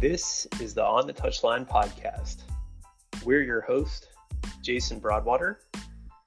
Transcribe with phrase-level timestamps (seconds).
[0.00, 2.44] This is the On the Touchline podcast.
[3.22, 4.08] We're your host,
[4.62, 5.60] Jason Broadwater.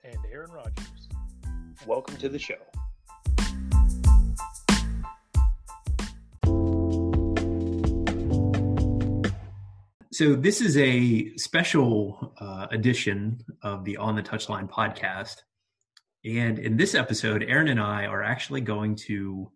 [0.03, 1.09] And Aaron Rodgers.
[1.87, 2.53] Welcome to the show.
[10.11, 15.37] So, this is a special uh, edition of the On the Touchline podcast.
[16.23, 19.51] And in this episode, Aaron and I are actually going to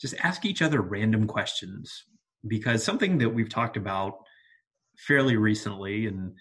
[0.00, 2.06] just ask each other random questions
[2.46, 4.18] because something that we've talked about
[4.96, 6.32] fairly recently and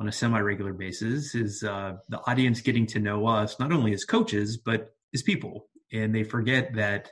[0.00, 4.04] on a semi-regular basis is uh, the audience getting to know us not only as
[4.04, 5.66] coaches but as people.
[5.92, 7.10] And they forget that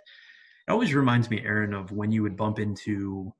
[0.68, 3.32] it always reminds me aaron of when you would bump into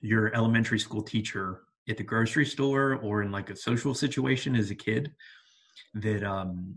[0.00, 4.70] your elementary school teacher at the grocery store or in like a social situation as
[4.70, 5.12] a kid
[5.94, 6.76] that um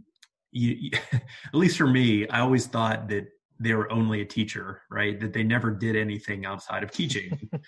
[0.51, 3.27] you, you at least for me i always thought that
[3.61, 5.19] they were only a teacher, right?
[5.19, 7.49] That they never did anything outside of teaching.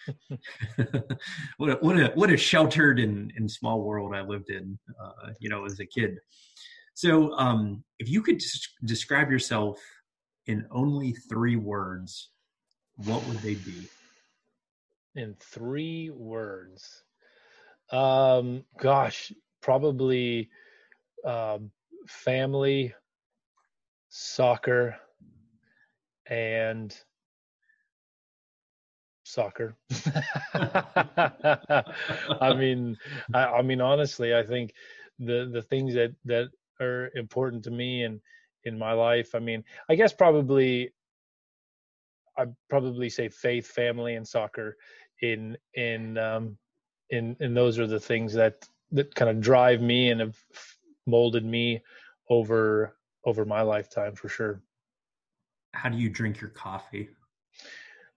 [1.58, 5.32] what a what a what a sheltered and, and small world I lived in, uh,
[5.40, 6.18] you know, as a kid.
[6.96, 9.80] So, um, if you could des- describe yourself
[10.48, 12.32] in only three words,
[12.96, 13.88] what would they be?
[15.16, 17.04] In three words,
[17.92, 20.50] um, gosh, probably
[21.26, 21.60] uh,
[22.08, 22.94] family,
[24.10, 24.96] soccer
[26.28, 26.96] and
[29.24, 29.76] soccer.
[30.54, 32.98] I mean,
[33.34, 34.74] I, I, mean, honestly, I think
[35.20, 36.50] the the things that that
[36.82, 38.20] are important to me and
[38.66, 39.36] in my life.
[39.36, 40.94] I mean, I guess probably
[42.38, 44.78] I probably say faith, family, and soccer.
[45.22, 46.58] In in um,
[47.10, 50.38] in and those are the things that that kind of drive me and have
[51.06, 51.82] molded me
[52.30, 54.62] over over my lifetime for sure
[55.74, 57.10] how do you drink your coffee?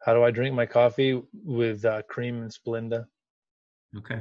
[0.04, 3.06] How do I drink my coffee with uh, cream and Splenda?
[3.96, 4.20] Okay.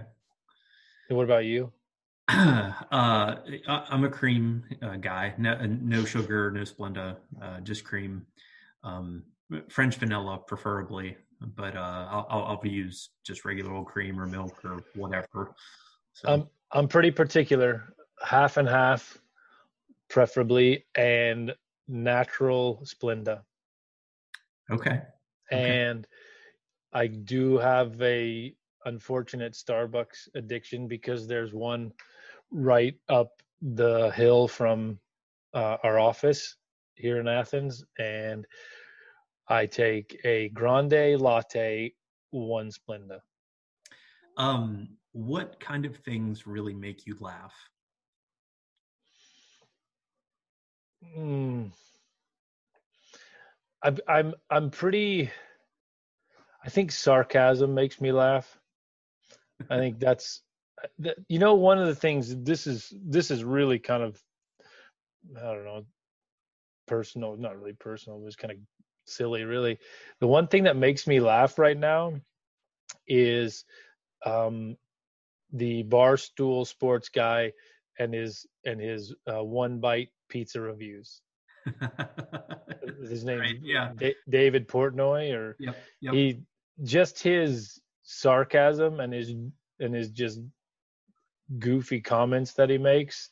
[1.10, 1.72] And what about you?
[2.28, 5.36] uh, I'm a cream uh, guy.
[5.38, 8.26] No, no sugar, no Splenda, uh, just cream.
[8.84, 9.24] Um,
[9.70, 11.18] French vanilla, preferably,
[11.56, 15.54] but uh, I'll, I'll, use just regular old cream or milk or whatever.
[16.14, 16.30] So.
[16.30, 17.94] I'm I'm pretty particular,
[18.24, 19.20] half and half,
[20.10, 21.54] preferably, and
[21.88, 23.42] natural Splenda.
[24.72, 25.02] Okay.
[25.52, 26.08] And
[26.94, 31.92] I do have a unfortunate Starbucks addiction because there's one
[32.52, 35.00] right up the hill from
[35.54, 36.56] uh, our office
[36.96, 38.46] here in Athens, and
[39.48, 41.94] I take a grande latte,
[42.32, 43.20] one Splenda.
[44.38, 47.54] Um, what kind of things really make you laugh?
[51.18, 51.72] Mm.
[53.84, 55.30] I'm I'm I'm pretty.
[56.64, 58.60] I think sarcasm makes me laugh.
[59.70, 60.42] I think that's
[61.28, 62.36] you know one of the things.
[62.44, 64.20] This is this is really kind of
[65.38, 65.86] I don't know
[66.88, 68.20] personal, not really personal.
[68.20, 68.58] It was kind of
[69.06, 69.80] silly, really.
[70.20, 72.14] The one thing that makes me laugh right now
[73.08, 73.66] is
[74.26, 74.78] um,
[75.52, 77.54] the barstool sports guy
[78.00, 81.22] and his and his uh, one bite pizza reviews.
[83.10, 83.92] his name right, yeah.
[83.96, 86.14] D- David Portnoy or yep, yep.
[86.14, 86.42] he
[86.84, 89.34] just his sarcasm and his
[89.80, 90.42] and his just
[91.58, 93.30] goofy comments that he makes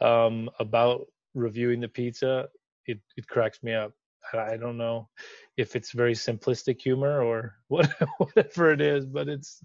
[0.00, 2.48] um, about reviewing the pizza
[2.86, 3.92] it it cracks me up
[4.34, 5.08] I don't know
[5.56, 9.62] if it's very simplistic humor or what, whatever it is, but it's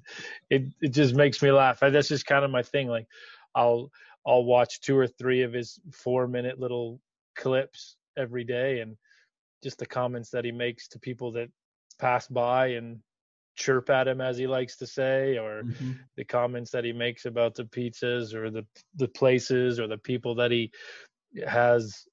[0.50, 1.80] it it just makes me laugh.
[1.80, 2.88] That's just kind of my thing.
[2.88, 3.08] Like
[3.54, 3.92] I'll
[4.26, 7.00] I'll watch two or three of his four minute little
[7.36, 8.96] clips every day and
[9.64, 11.50] just the comments that he makes to people that
[12.00, 13.00] pass by and
[13.56, 15.92] chirp at him as he likes to say or mm-hmm.
[16.18, 18.66] the comments that he makes about the pizzas or the
[18.96, 20.70] the places or the people that he
[21.48, 22.04] has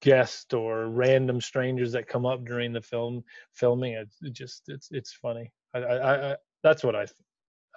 [0.00, 4.88] guests or random strangers that come up during the film filming it, it just it's
[4.92, 7.06] it's funny I, I, I that's what I,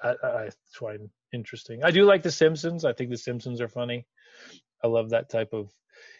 [0.03, 1.83] I, I that's why I'm interesting.
[1.83, 2.85] I do like The Simpsons.
[2.85, 4.05] I think The Simpsons are funny.
[4.83, 5.71] I love that type of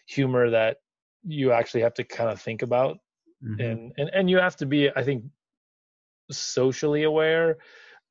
[0.06, 0.78] humor that
[1.24, 2.98] you actually have to kind of think about,
[3.42, 3.60] mm-hmm.
[3.60, 5.24] and and and you have to be, I think,
[6.30, 7.58] socially aware,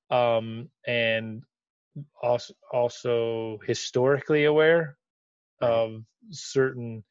[0.09, 1.43] um, and
[2.21, 4.97] also also historically aware
[5.61, 7.03] of certain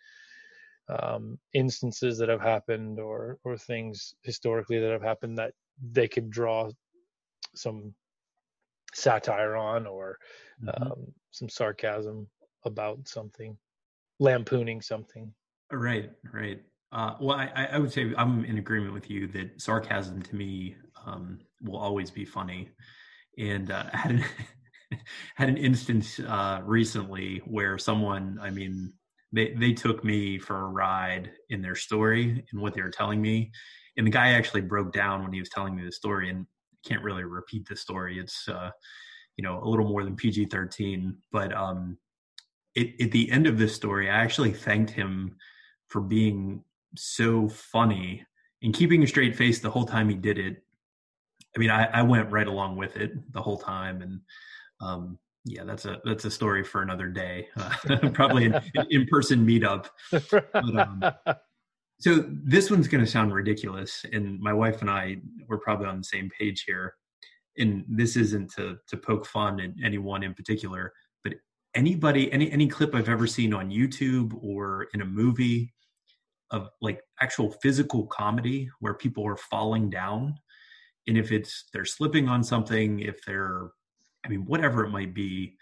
[0.88, 5.52] um, instances that have happened or or things historically that have happened that
[5.92, 6.70] they could draw
[7.54, 7.94] some
[8.94, 10.18] satire on or
[10.62, 10.82] mm-hmm.
[10.82, 12.26] um, some sarcasm
[12.64, 13.56] about something,
[14.18, 15.32] lampooning something.
[15.72, 16.60] Right, right.
[16.92, 20.74] Uh, well, I, I would say I'm in agreement with you that sarcasm to me
[21.06, 22.68] um, will always be funny,
[23.38, 24.24] and uh, had an
[25.36, 28.92] had an instance uh, recently where someone, I mean,
[29.32, 33.22] they they took me for a ride in their story and what they were telling
[33.22, 33.52] me,
[33.96, 36.44] and the guy actually broke down when he was telling me the story, and I
[36.84, 38.18] can't really repeat the story.
[38.18, 38.70] It's uh,
[39.36, 41.98] you know a little more than PG thirteen, but um,
[42.74, 45.36] it, at the end of this story, I actually thanked him
[45.88, 46.64] for being
[46.96, 48.24] so funny
[48.62, 50.62] and keeping a straight face the whole time he did it.
[51.56, 54.20] I mean, I, I went right along with it the whole time, and
[54.80, 57.48] um, yeah, that's a that's a story for another day.
[57.56, 59.86] Uh, probably an in person meetup.
[60.30, 61.04] But, um,
[62.00, 65.18] so this one's going to sound ridiculous, and my wife and I
[65.48, 66.94] we're probably on the same page here.
[67.58, 70.92] And this isn't to to poke fun at anyone in particular,
[71.22, 71.34] but
[71.74, 75.74] anybody, any any clip I've ever seen on YouTube or in a movie
[76.50, 80.34] of like actual physical comedy where people are falling down,
[81.06, 83.70] and if it's they're slipping on something, if they're
[84.24, 85.56] I mean, whatever it might be,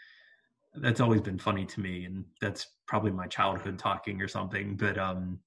[0.76, 2.04] that's always been funny to me.
[2.04, 4.76] And that's probably my childhood talking or something.
[4.76, 5.40] But um,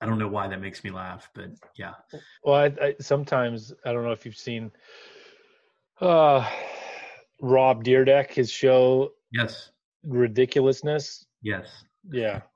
[0.00, 1.94] I don't know why that makes me laugh, but yeah.
[2.42, 4.70] Well, I, I sometimes, I don't know if you've seen
[6.00, 6.48] uh,
[7.40, 9.12] Rob Dyrdek, his show.
[9.30, 9.70] Yes.
[10.04, 11.26] Ridiculousness.
[11.42, 11.84] Yes.
[12.10, 12.40] Yeah.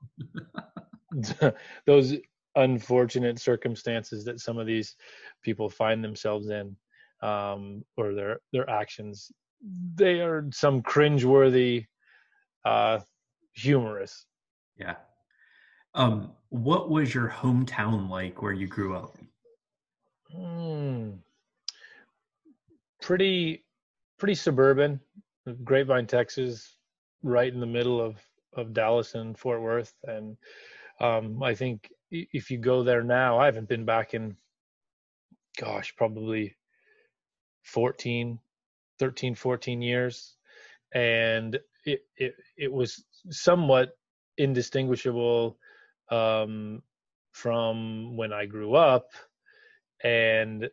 [1.85, 2.15] Those
[2.55, 4.95] unfortunate circumstances that some of these
[5.43, 6.75] people find themselves in
[7.21, 9.31] um, or their their actions
[9.95, 11.85] they are some cringeworthy
[12.65, 12.99] uh
[13.53, 14.25] humorous.
[14.77, 14.95] Yeah.
[15.95, 19.17] Um, what was your hometown like where you grew up?
[20.35, 21.19] Mm,
[23.01, 23.63] pretty
[24.19, 24.99] pretty suburban.
[25.63, 26.77] Grapevine, Texas,
[27.23, 28.17] right in the middle of
[28.53, 30.37] of Dallas and Fort Worth and
[30.99, 34.35] um, I think if you go there now, I haven't been back in
[35.57, 36.55] gosh, probably
[37.63, 38.39] 14
[38.99, 40.35] 13, 14 years,
[40.93, 43.97] and it it, it was somewhat
[44.37, 45.57] indistinguishable
[46.09, 46.81] um,
[47.31, 49.07] from when I grew up,
[50.03, 50.69] and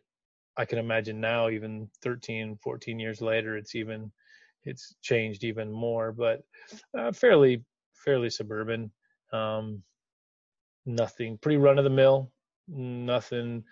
[0.57, 4.11] I can imagine now, even 13, 14 years later, it's even
[4.65, 6.41] it's changed even more, but
[6.97, 7.63] uh, fairly
[7.93, 8.91] fairly suburban.
[9.31, 9.83] Um,
[10.85, 12.31] nothing pretty run of the mill,
[12.67, 13.63] nothing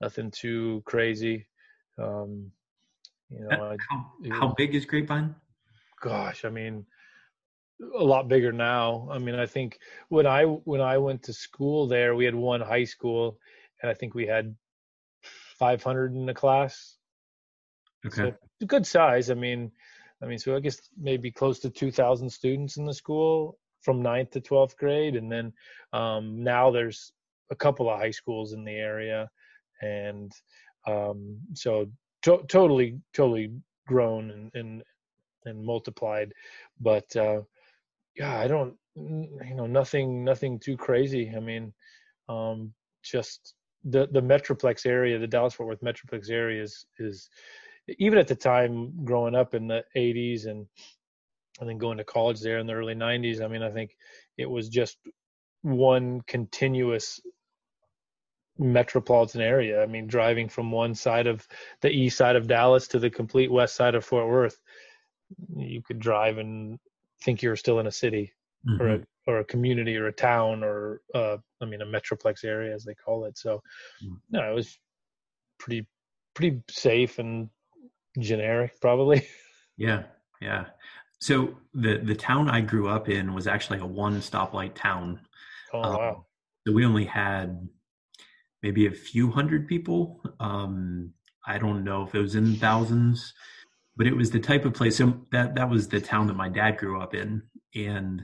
[0.00, 1.46] nothing too crazy.
[1.98, 2.50] Um,
[3.30, 5.34] you know, how, how big is Grapevine?
[6.00, 6.84] Gosh, I mean,
[7.98, 9.08] a lot bigger now.
[9.10, 12.60] I mean, I think when I when I went to school there, we had one
[12.60, 13.38] high school,
[13.82, 14.54] and I think we had
[15.58, 16.96] 500 in the class.
[18.06, 19.30] Okay, so good size.
[19.30, 19.70] I mean,
[20.22, 24.30] I mean, so I guess maybe close to 2,000 students in the school from ninth
[24.30, 25.52] to 12th grade, and then
[25.92, 27.12] um, now there's
[27.50, 29.28] a couple of high schools in the area,
[29.80, 30.32] and
[30.86, 31.86] um, so
[32.22, 33.52] to- totally totally
[33.86, 34.82] grown and and
[35.44, 36.32] and multiplied
[36.80, 37.40] but uh
[38.16, 41.72] yeah i don't you know nothing nothing too crazy i mean
[42.28, 42.72] um
[43.02, 43.54] just
[43.84, 47.28] the the metroplex area the dallas fort worth metroplex area is is
[47.98, 50.66] even at the time growing up in the 80s and
[51.60, 53.96] and then going to college there in the early 90s i mean i think
[54.38, 54.98] it was just
[55.62, 57.20] one continuous
[58.58, 59.82] metropolitan area.
[59.82, 61.46] I mean, driving from one side of
[61.80, 64.58] the east side of Dallas to the complete west side of Fort Worth,
[65.56, 66.78] you could drive and
[67.22, 68.32] think you're still in a city
[68.68, 68.82] mm-hmm.
[68.82, 72.74] or a or a community or a town or uh, I mean a metroplex area
[72.74, 73.38] as they call it.
[73.38, 73.62] So,
[74.04, 74.16] mm.
[74.30, 74.78] no, it was
[75.58, 75.86] pretty
[76.34, 77.48] pretty safe and
[78.18, 79.26] generic, probably.
[79.78, 80.02] Yeah,
[80.40, 80.66] yeah.
[81.18, 85.18] So the the town I grew up in was actually a one stoplight town.
[85.72, 86.26] Oh um, wow!
[86.66, 87.68] So we only had
[88.62, 90.20] maybe a few hundred people.
[90.40, 91.14] Um,
[91.46, 93.32] I don't know if it was in thousands,
[93.96, 94.96] but it was the type of place.
[94.96, 97.42] So that that was the town that my dad grew up in,
[97.74, 98.22] and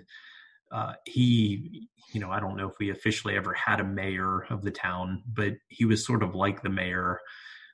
[0.72, 4.62] uh, he, you know, I don't know if we officially ever had a mayor of
[4.62, 7.20] the town, but he was sort of like the mayor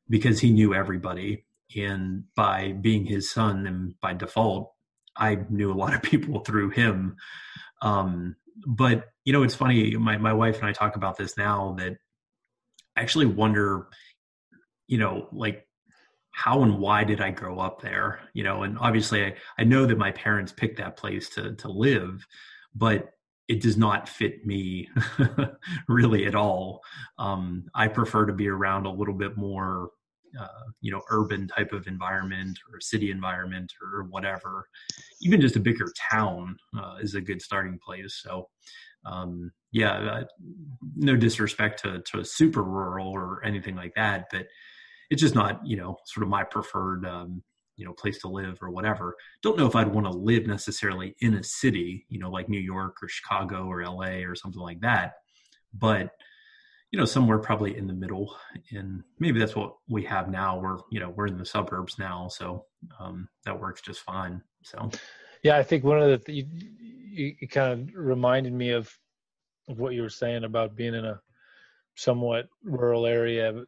[0.08, 1.44] because he knew everybody,
[1.76, 4.72] and by being his son and by default,
[5.16, 7.16] I knew a lot of people through him.
[7.82, 8.36] Um,
[8.66, 9.96] but you know, it's funny.
[9.96, 11.96] My my wife and I talk about this now that
[12.96, 13.88] I actually wonder,
[14.86, 15.66] you know, like
[16.34, 18.20] how and why did I grow up there?
[18.34, 21.68] You know, and obviously I, I know that my parents picked that place to to
[21.68, 22.26] live,
[22.74, 23.10] but
[23.48, 24.88] it does not fit me
[25.88, 26.82] really at all.
[27.18, 29.90] Um, I prefer to be around a little bit more,
[30.40, 34.66] uh, you know, urban type of environment or city environment or whatever.
[35.20, 38.20] Even just a bigger town uh, is a good starting place.
[38.24, 38.48] So,
[39.06, 40.24] um, yeah, uh,
[40.96, 44.46] no disrespect to to super rural or anything like that, but
[45.10, 47.42] it's just not you know sort of my preferred um,
[47.76, 49.16] you know place to live or whatever.
[49.42, 52.60] Don't know if I'd want to live necessarily in a city, you know, like New
[52.60, 55.14] York or Chicago or LA or something like that,
[55.72, 56.10] but
[56.94, 58.36] you know somewhere probably in the middle
[58.70, 62.28] and maybe that's what we have now we're you know we're in the suburbs now
[62.28, 62.66] so
[63.00, 64.88] um, that works just fine so
[65.42, 66.46] yeah i think one of the you,
[66.78, 68.96] you, you kind of reminded me of,
[69.68, 71.20] of what you were saying about being in a
[71.96, 73.64] somewhat rural area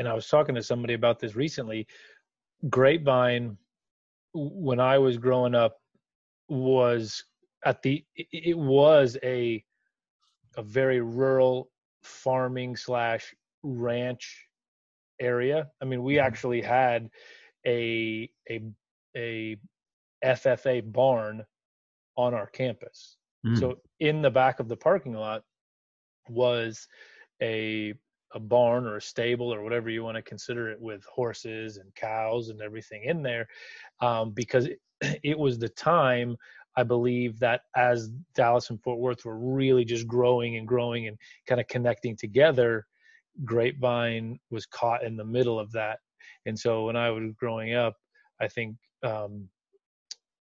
[0.00, 1.86] and i was talking to somebody about this recently
[2.68, 3.56] grapevine
[4.34, 5.76] when i was growing up
[6.48, 7.22] was
[7.64, 9.64] at the it was a
[10.56, 11.70] a very rural
[12.02, 14.46] farming slash ranch
[15.20, 15.68] area.
[15.80, 16.26] I mean, we mm-hmm.
[16.26, 17.10] actually had
[17.66, 18.62] a a
[19.16, 19.56] a
[20.24, 21.44] FFA barn
[22.16, 23.16] on our campus.
[23.46, 23.58] Mm.
[23.58, 25.42] So in the back of the parking lot
[26.28, 26.86] was
[27.42, 27.94] a
[28.34, 31.94] a barn or a stable or whatever you want to consider it with horses and
[31.94, 33.48] cows and everything in there
[34.00, 34.80] um, because it,
[35.22, 36.36] it was the time
[36.76, 41.18] I believe that as Dallas and Fort Worth were really just growing and growing and
[41.46, 42.86] kind of connecting together,
[43.44, 45.98] Grapevine was caught in the middle of that.
[46.46, 47.96] And so when I was growing up,
[48.40, 49.48] I think um,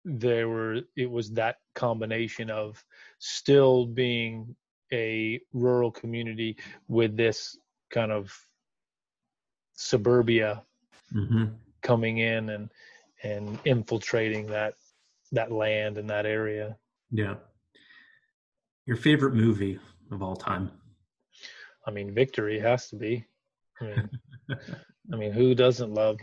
[0.05, 2.83] there were it was that combination of
[3.19, 4.55] still being
[4.93, 6.57] a rural community
[6.89, 7.59] with this
[7.95, 8.37] kind of
[9.75, 10.63] suburbia
[11.15, 11.45] mm-hmm.
[11.83, 12.71] coming in and
[13.23, 14.75] and infiltrating that
[15.33, 16.77] that land and that area.
[17.11, 17.37] Yeah.
[18.87, 19.79] Your favorite movie
[20.11, 20.71] of all time?
[21.87, 23.25] I mean, Victory has to be.
[23.81, 24.11] I mean,
[25.13, 26.19] I mean, who doesn't love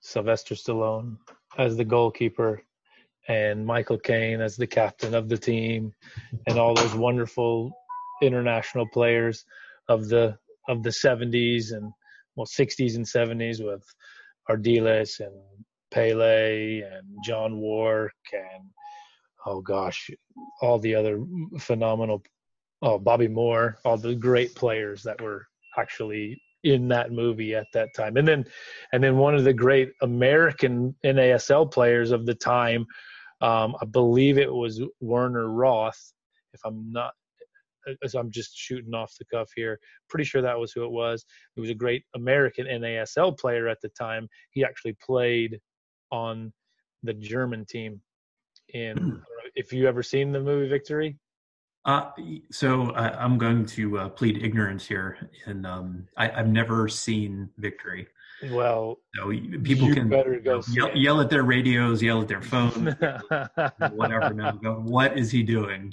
[0.00, 1.18] Sylvester Stallone
[1.58, 2.62] as the goalkeeper
[3.28, 5.92] and Michael Caine as the captain of the team
[6.46, 7.72] and all those wonderful
[8.22, 9.44] international players
[9.88, 11.92] of the of the 70s and
[12.36, 13.84] well 60s and 70s with
[14.50, 15.34] Ardiles and
[15.90, 18.64] Pele and John Wark and
[19.46, 20.10] oh gosh,
[20.62, 21.24] all the other
[21.58, 22.22] phenomenal,
[22.82, 25.46] oh Bobby Moore, all the great players that were
[25.78, 28.16] actually in that movie at that time.
[28.16, 28.44] And then,
[28.92, 32.86] and then one of the great American NASL players of the time,
[33.40, 36.12] um, I believe it was Werner Roth,
[36.54, 37.12] if I'm not
[38.02, 39.78] as I'm just shooting off the cuff here.
[40.08, 41.24] Pretty sure that was who it was.
[41.54, 44.28] He was a great American NASL player at the time.
[44.50, 45.60] He actually played
[46.10, 46.52] on
[47.02, 48.00] the German team.
[48.72, 49.16] In hmm.
[49.54, 51.18] if you ever seen the movie Victory.
[51.84, 52.10] Uh,
[52.50, 57.50] so I, am going to uh, plead ignorance here, and um, I, have never seen
[57.58, 58.08] Victory.
[58.50, 59.28] Well, so
[59.62, 62.96] people can better go yell, yell, at their radios, yell at their phone,
[63.92, 64.32] whatever.
[64.32, 65.92] Now, go, what is he doing?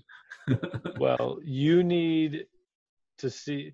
[1.00, 2.46] Well, you need
[3.20, 3.74] to see.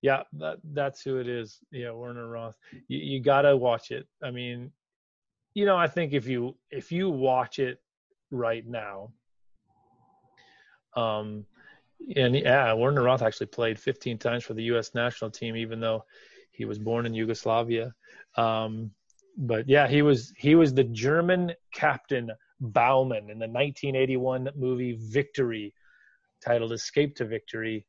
[0.00, 1.58] Yeah, that that's who it is.
[1.72, 2.56] Yeah, Werner Roth.
[2.86, 4.06] You, you got to watch it.
[4.22, 4.70] I mean,
[5.54, 7.80] you know, I think if you if you watch it
[8.30, 9.12] right now,
[10.94, 11.44] um,
[12.14, 14.94] and yeah, Werner Roth actually played 15 times for the U.S.
[14.94, 16.04] national team, even though
[16.52, 17.94] he was born in Yugoslavia.
[18.36, 18.90] Um,
[19.36, 22.30] but yeah, he was he was the German captain
[22.60, 25.72] Baumann in the 1981 movie Victory,
[26.44, 27.86] titled "Escape to Victory."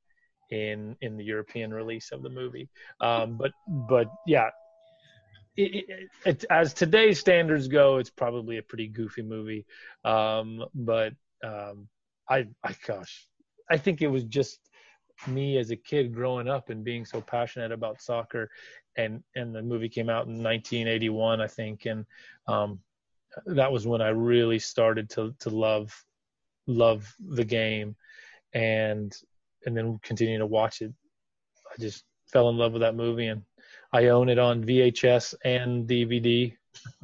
[0.52, 2.70] in in the European release of the movie.
[3.02, 4.50] Um, but but yeah,
[5.56, 5.86] it,
[6.26, 9.66] it, as today's standards go, it's probably a pretty goofy movie.
[10.04, 11.14] Um, but
[11.44, 11.88] um,
[12.30, 13.28] I, I, gosh,
[13.70, 14.60] I think it was just
[15.28, 18.50] me as a kid growing up and being so passionate about soccer,
[18.96, 22.06] and and the movie came out in 1981, I think, and
[22.48, 22.80] um,
[23.46, 25.94] that was when I really started to to love
[26.68, 27.96] love the game,
[28.54, 29.16] and
[29.66, 30.94] and then continuing to watch it.
[31.72, 33.44] I just fell in love with that movie and
[33.92, 36.54] I own it on VHS and DVD.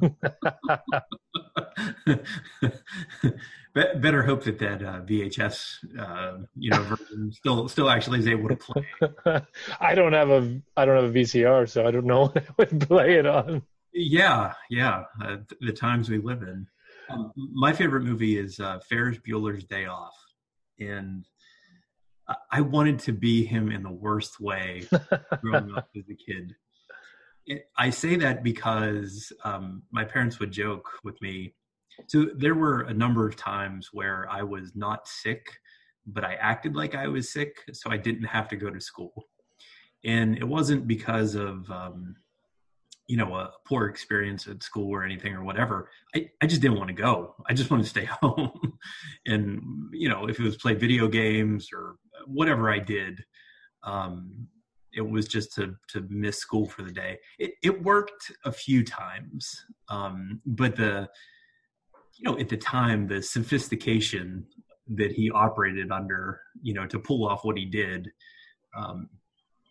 [3.74, 8.48] Better hope that that uh, VHS, uh, you know, version still still actually is able
[8.48, 8.86] to play.
[9.80, 12.52] I don't have a I don't have a VCR, so I don't know what I
[12.56, 13.62] would play it on.
[13.92, 16.66] Yeah, yeah, uh, the times we live in.
[17.10, 20.14] Um, my favorite movie is uh, Ferris Bueller's Day Off,
[20.78, 21.24] and
[22.50, 24.82] I wanted to be him in the worst way
[25.42, 26.54] growing up as a kid.
[27.78, 31.54] I say that because um, my parents would joke with me.
[32.08, 35.46] So there were a number of times where I was not sick,
[36.06, 39.12] but I acted like I was sick, so I didn't have to go to school.
[40.04, 42.16] And it wasn't because of, um,
[43.08, 45.90] you know, a poor experience at school or anything or whatever.
[46.14, 47.34] I, I just didn't want to go.
[47.48, 48.78] I just wanted to stay home.
[49.26, 51.96] and, you know, if it was play video games or
[52.26, 53.24] whatever I did,
[53.84, 54.48] um,
[54.92, 57.18] it was just to to miss school for the day.
[57.38, 61.08] It it worked a few times, um, but the
[62.18, 64.46] you know at the time the sophistication
[64.88, 68.08] that he operated under, you know, to pull off what he did.
[68.76, 69.08] Um,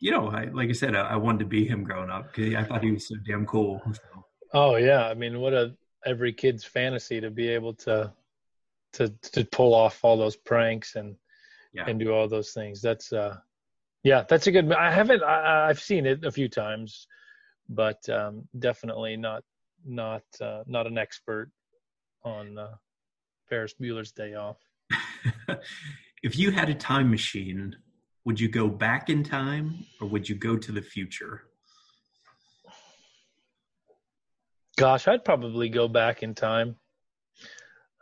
[0.06, 2.54] you know, I, like I said, I, I, wanted to be him growing up because
[2.54, 3.82] I thought he was so damn cool.
[3.92, 4.26] So.
[4.54, 8.14] Oh yeah, I mean, what a every kid's fantasy to be able to
[8.94, 11.16] to to pull off all those pranks and
[11.74, 11.86] yeah.
[11.88, 12.84] and do all those things.
[12.84, 13.38] That's uh,
[14.04, 14.72] yeah, that's a good.
[14.72, 15.24] I haven't.
[15.24, 17.08] I, have seen it a few times,
[17.68, 19.44] but um, definitely not
[19.84, 21.50] not uh, not an expert
[22.24, 22.76] on uh,
[23.50, 24.58] Ferris Bueller's Day Off.
[26.22, 27.76] if you had a time machine,
[28.26, 31.44] would you go back in time or would you go to the future?
[34.78, 36.76] Gosh, I'd probably go back in time.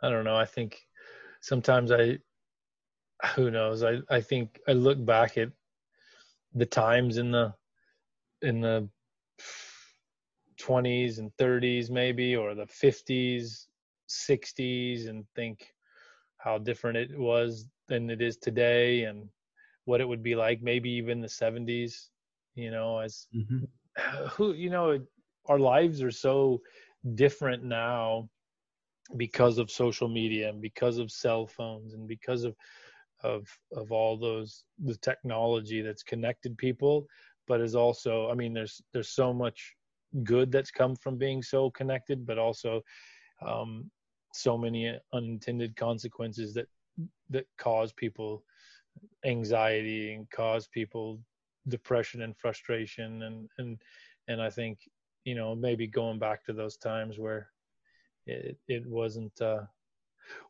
[0.02, 0.36] I don't know.
[0.36, 0.80] I think
[1.40, 2.18] sometimes I,
[3.36, 3.84] who knows?
[3.84, 5.50] I, I think I look back at
[6.54, 7.54] the times in the,
[8.42, 8.88] in the
[10.60, 13.66] 20s and 30s maybe, or the 50s,
[14.08, 15.66] 60s and think
[16.38, 19.28] how different it was than it is today and
[19.84, 22.08] what it would be like maybe even the 70s
[22.54, 23.64] you know as mm-hmm.
[24.30, 24.98] who you know
[25.46, 26.60] our lives are so
[27.14, 28.28] different now
[29.16, 32.56] because of social media and because of cell phones and because of
[33.22, 37.06] of of all those the technology that's connected people
[37.46, 39.74] but is also i mean there's there's so much
[40.22, 42.80] good that's come from being so connected but also
[43.44, 43.90] um
[44.32, 46.66] so many unintended consequences that
[47.30, 48.42] that cause people
[49.24, 51.20] anxiety and cause people
[51.68, 53.22] depression and frustration.
[53.22, 53.78] And and
[54.28, 54.78] and I think
[55.24, 57.48] you know maybe going back to those times where
[58.26, 59.62] it it wasn't uh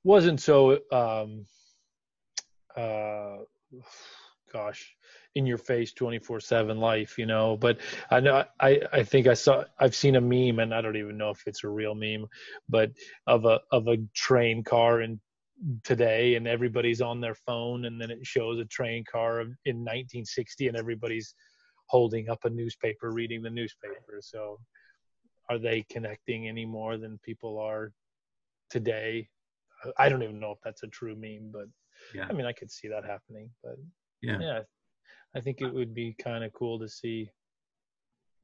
[0.02, 1.46] wasn't so um
[2.76, 3.36] uh
[4.52, 4.94] gosh
[5.34, 7.78] in your face 24 7 life you know but
[8.10, 11.16] i know i i think i saw i've seen a meme and i don't even
[11.16, 12.26] know if it's a real meme
[12.68, 12.92] but
[13.26, 15.18] of a of a train car in
[15.82, 20.68] today and everybody's on their phone and then it shows a train car in 1960
[20.68, 21.34] and everybody's
[21.86, 24.20] holding up a newspaper reading the newspaper.
[24.20, 24.58] So
[25.48, 27.92] are they connecting any more than people are
[28.70, 29.28] today?
[29.98, 31.66] I don't even know if that's a true meme but
[32.14, 32.26] yeah.
[32.28, 33.76] i mean i could see that happening but
[34.22, 34.38] yeah.
[34.40, 34.60] yeah
[35.36, 37.28] i think it would be kind of cool to see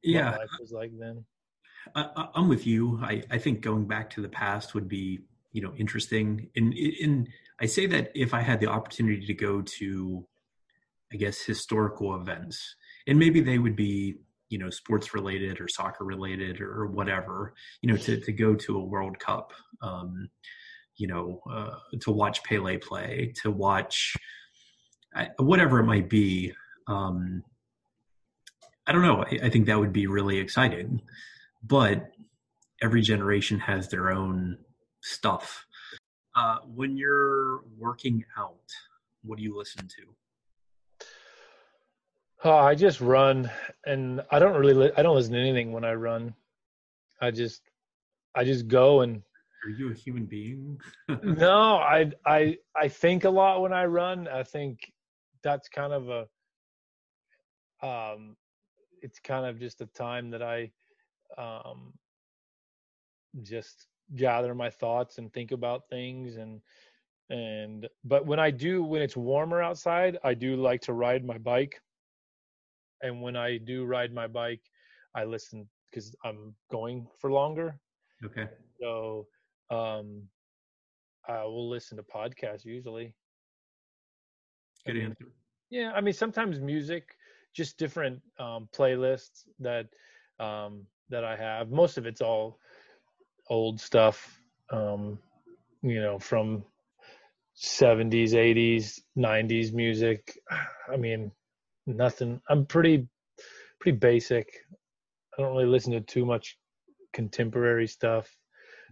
[0.03, 0.31] yeah.
[0.31, 1.23] life was like then.
[1.95, 2.99] I, i'm with you.
[3.03, 5.19] I, I think going back to the past would be
[5.51, 6.49] you know interesting.
[6.55, 7.27] And in
[7.59, 10.25] i say that if i had the opportunity to go to
[11.13, 12.75] i guess historical events
[13.07, 14.15] and maybe they would be
[14.49, 18.77] you know sports related or soccer related or whatever you know to, to go to
[18.77, 20.29] a world cup um,
[20.97, 24.15] you know uh, to watch pele play to watch
[25.37, 26.53] whatever it might be
[26.87, 27.43] um,
[28.87, 29.23] i don't know.
[29.23, 31.01] I, I think that would be really exciting.
[31.63, 32.11] But
[32.81, 34.57] every generation has their own
[35.01, 35.65] stuff.
[36.35, 38.55] Uh, when you're working out,
[39.23, 41.05] what do you listen to?
[42.43, 43.51] Oh, I just run,
[43.85, 44.73] and I don't really.
[44.73, 46.33] Li- I don't listen to anything when I run.
[47.21, 47.61] I just,
[48.33, 49.21] I just go and.
[49.63, 50.79] Are you a human being?
[51.23, 54.27] no, I, I, I think a lot when I run.
[54.27, 54.91] I think
[55.43, 57.85] that's kind of a.
[57.85, 58.35] Um,
[59.03, 60.71] it's kind of just a time that I,
[61.37, 61.93] um,
[63.43, 66.61] just gather my thoughts and think about things and
[67.29, 71.37] and but when I do when it's warmer outside, I do like to ride my
[71.37, 71.81] bike.
[73.01, 74.61] And when I do ride my bike,
[75.15, 77.79] I listen because I'm going for longer.
[78.25, 78.47] Okay.
[78.81, 79.27] So
[79.69, 80.23] um
[81.27, 83.15] I will listen to podcasts usually.
[84.85, 85.25] Good I mean, answer.
[85.69, 87.15] Yeah, I mean sometimes music,
[87.53, 89.87] just different um playlists that
[90.39, 91.71] um that I have.
[91.71, 92.59] Most of it's all
[93.51, 94.39] old stuff,
[94.71, 95.19] um,
[95.83, 96.63] you know, from
[97.61, 100.39] 70s, 80s, 90s music.
[100.91, 101.31] I mean,
[101.85, 102.41] nothing.
[102.49, 103.07] I'm pretty,
[103.79, 104.47] pretty basic.
[105.37, 106.57] I don't really listen to too much
[107.11, 108.33] contemporary stuff.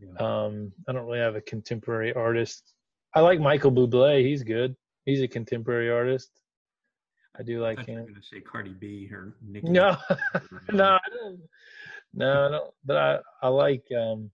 [0.01, 0.25] Yeah.
[0.25, 2.73] Um, I don't really have a contemporary artist.
[3.15, 4.25] I like Michael Bublé.
[4.25, 4.75] He's good.
[5.05, 6.31] He's a contemporary artist.
[7.39, 7.99] I do like I him.
[7.99, 9.69] I'm going to say Cardi B or Nicki.
[9.69, 9.95] No,
[10.71, 11.39] no, I don't.
[12.13, 14.31] No, no, but I I like um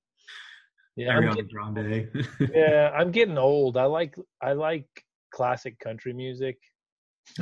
[0.96, 2.28] yeah, Ariana getting, Grande.
[2.54, 3.78] yeah, I'm getting old.
[3.78, 4.88] I like I like
[5.32, 6.58] classic country music.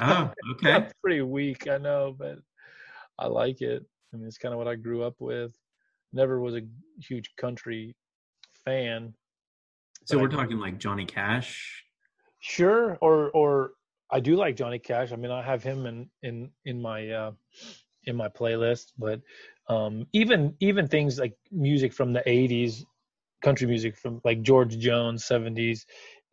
[0.01, 0.71] Oh, okay.
[0.71, 2.37] That's pretty weak, I know, but
[3.19, 3.85] I like it.
[4.13, 5.51] I mean, it's kind of what I grew up with.
[6.11, 6.61] Never was a
[6.99, 7.95] huge country
[8.65, 9.13] fan.
[10.05, 11.83] So we're I, talking like Johnny Cash.
[12.39, 13.71] Sure, or or
[14.11, 15.11] I do like Johnny Cash.
[15.11, 17.31] I mean, I have him in in in my uh,
[18.05, 19.21] in my playlist, but
[19.69, 22.83] um, even even things like music from the '80s,
[23.43, 25.86] country music from like George Jones, '70s,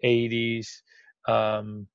[0.04, 0.68] '80s,
[1.28, 1.86] um,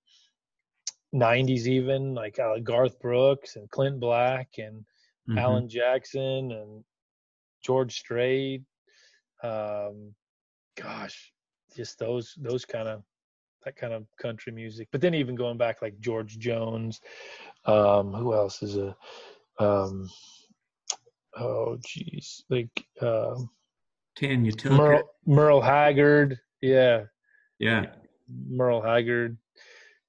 [1.14, 4.86] '90s, even like uh, Garth Brooks and Clint Black and
[5.28, 5.38] mm-hmm.
[5.38, 6.84] Alan Jackson and
[7.64, 8.62] George Strait.
[9.42, 10.14] Um,
[10.76, 11.32] gosh,
[11.76, 13.04] just those those kind of
[13.64, 14.88] that kind of country music.
[14.92, 17.02] But then even going back like George Jones,
[17.66, 18.96] um, who else is a
[19.60, 20.10] um,
[21.38, 23.36] oh geez, like uh,
[24.18, 27.04] Tanya Merle, Merle Haggard, yeah,
[27.60, 27.88] yeah,
[28.48, 29.38] Merle Haggard,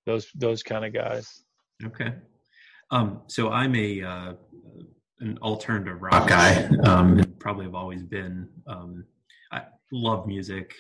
[0.05, 1.43] those those kind of guys.
[1.85, 2.13] Okay,
[2.91, 4.33] um, so I'm a uh,
[5.21, 6.69] an alternative rock guy.
[6.85, 8.49] Um, probably have always been.
[8.67, 9.05] Um,
[9.53, 10.75] I love music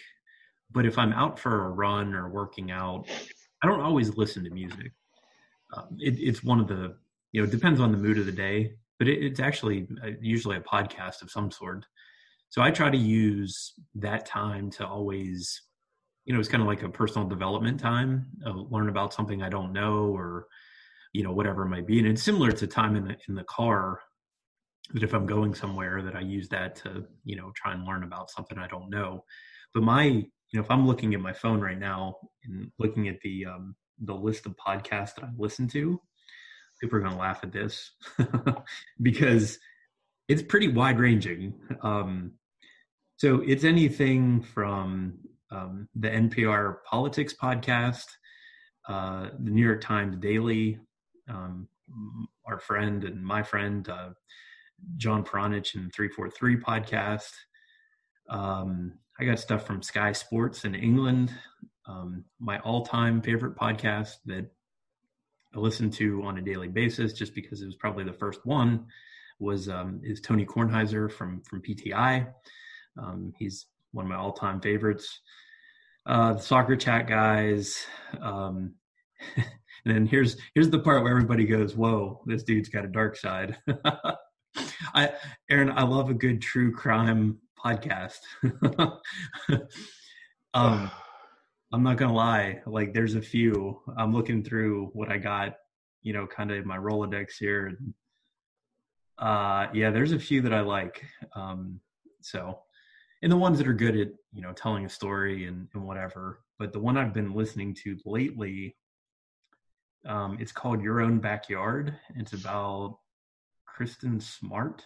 [0.71, 3.07] but if I'm out for a run or working out,
[3.63, 4.93] I don't always listen to music.
[5.75, 6.97] Um, it, it's one of the
[7.33, 10.11] you know it depends on the mood of the day, but it, it's actually uh,
[10.21, 11.87] usually a podcast of some sort.
[12.49, 15.63] So I try to use that time to always,
[16.25, 19.49] you know, it's kind of like a personal development time, uh, learn about something I
[19.49, 20.47] don't know or
[21.13, 23.45] you know whatever it might be, and it's similar to time in the in the
[23.45, 24.01] car.
[24.93, 28.05] That if I'm going somewhere, that I use that to you know try and learn
[28.05, 29.25] about something I don't know.
[29.73, 33.21] But my you know, if I'm looking at my phone right now and looking at
[33.23, 36.01] the um, the list of podcasts that I listen to,
[36.81, 37.93] people are going to laugh at this
[39.03, 39.59] because
[40.29, 41.55] it's pretty wide ranging.
[41.83, 42.33] Um,
[43.17, 45.19] so it's anything from
[45.51, 48.07] um, the NPR Politics podcast,
[48.89, 50.79] uh, the New York Times Daily,
[51.29, 51.69] um,
[52.47, 54.11] our friend and my friend uh,
[54.97, 57.31] John Peronich and 343 podcast.
[58.29, 61.33] Um, I got stuff from Sky Sports in England.
[61.87, 64.51] Um, my all-time favorite podcast that
[65.55, 68.87] I listen to on a daily basis, just because it was probably the first one,
[69.39, 72.27] was um, is Tony Kornheiser from from PTI.
[72.99, 75.21] Um, he's one of my all-time favorites.
[76.07, 77.85] Uh, the soccer chat guys.
[78.21, 78.75] Um,
[79.37, 79.47] and
[79.85, 83.57] then here's here's the part where everybody goes, "Whoa, this dude's got a dark side."
[84.95, 85.13] I,
[85.51, 88.19] Aaron, I love a good true crime podcast.
[90.55, 90.91] um,
[91.73, 93.81] I'm not gonna lie, like there's a few.
[93.99, 95.55] I'm looking through what I got,
[96.03, 97.67] you know, kind of my Rolodex here.
[97.67, 97.93] And,
[99.19, 101.05] uh, yeah, there's a few that I like.
[101.35, 101.81] Um,
[102.21, 102.61] so,
[103.23, 106.41] and the ones that are good at, you know, telling a story and, and whatever.
[106.59, 108.77] But the one I've been listening to lately,
[110.07, 111.95] um, it's called Your Own Backyard.
[112.17, 112.99] It's about
[113.67, 114.85] Kristen Smart.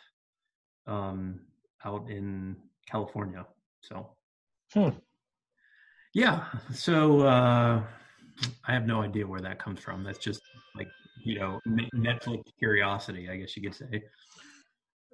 [0.86, 1.40] Um,
[1.84, 2.56] out in
[2.90, 3.46] California.
[3.82, 4.10] So,
[4.72, 4.88] hmm.
[6.14, 6.44] yeah.
[6.74, 7.82] So uh,
[8.66, 10.04] I have no idea where that comes from.
[10.04, 10.42] That's just
[10.76, 10.88] like
[11.24, 11.60] you know
[11.94, 14.02] Netflix curiosity, I guess you could say.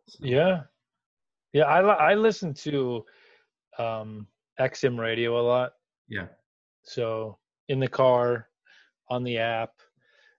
[0.09, 0.19] So.
[0.23, 0.63] Yeah,
[1.53, 1.65] yeah.
[1.65, 3.05] I I listen to
[3.79, 4.27] um,
[4.61, 5.73] XM radio a lot.
[6.09, 6.27] Yeah.
[6.83, 7.39] So
[7.69, 8.49] in the car,
[9.09, 9.73] on the app.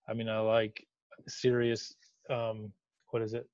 [0.10, 0.86] I mean, I like
[1.27, 1.95] Sirius.
[2.30, 2.71] Um,
[3.10, 3.47] what is it?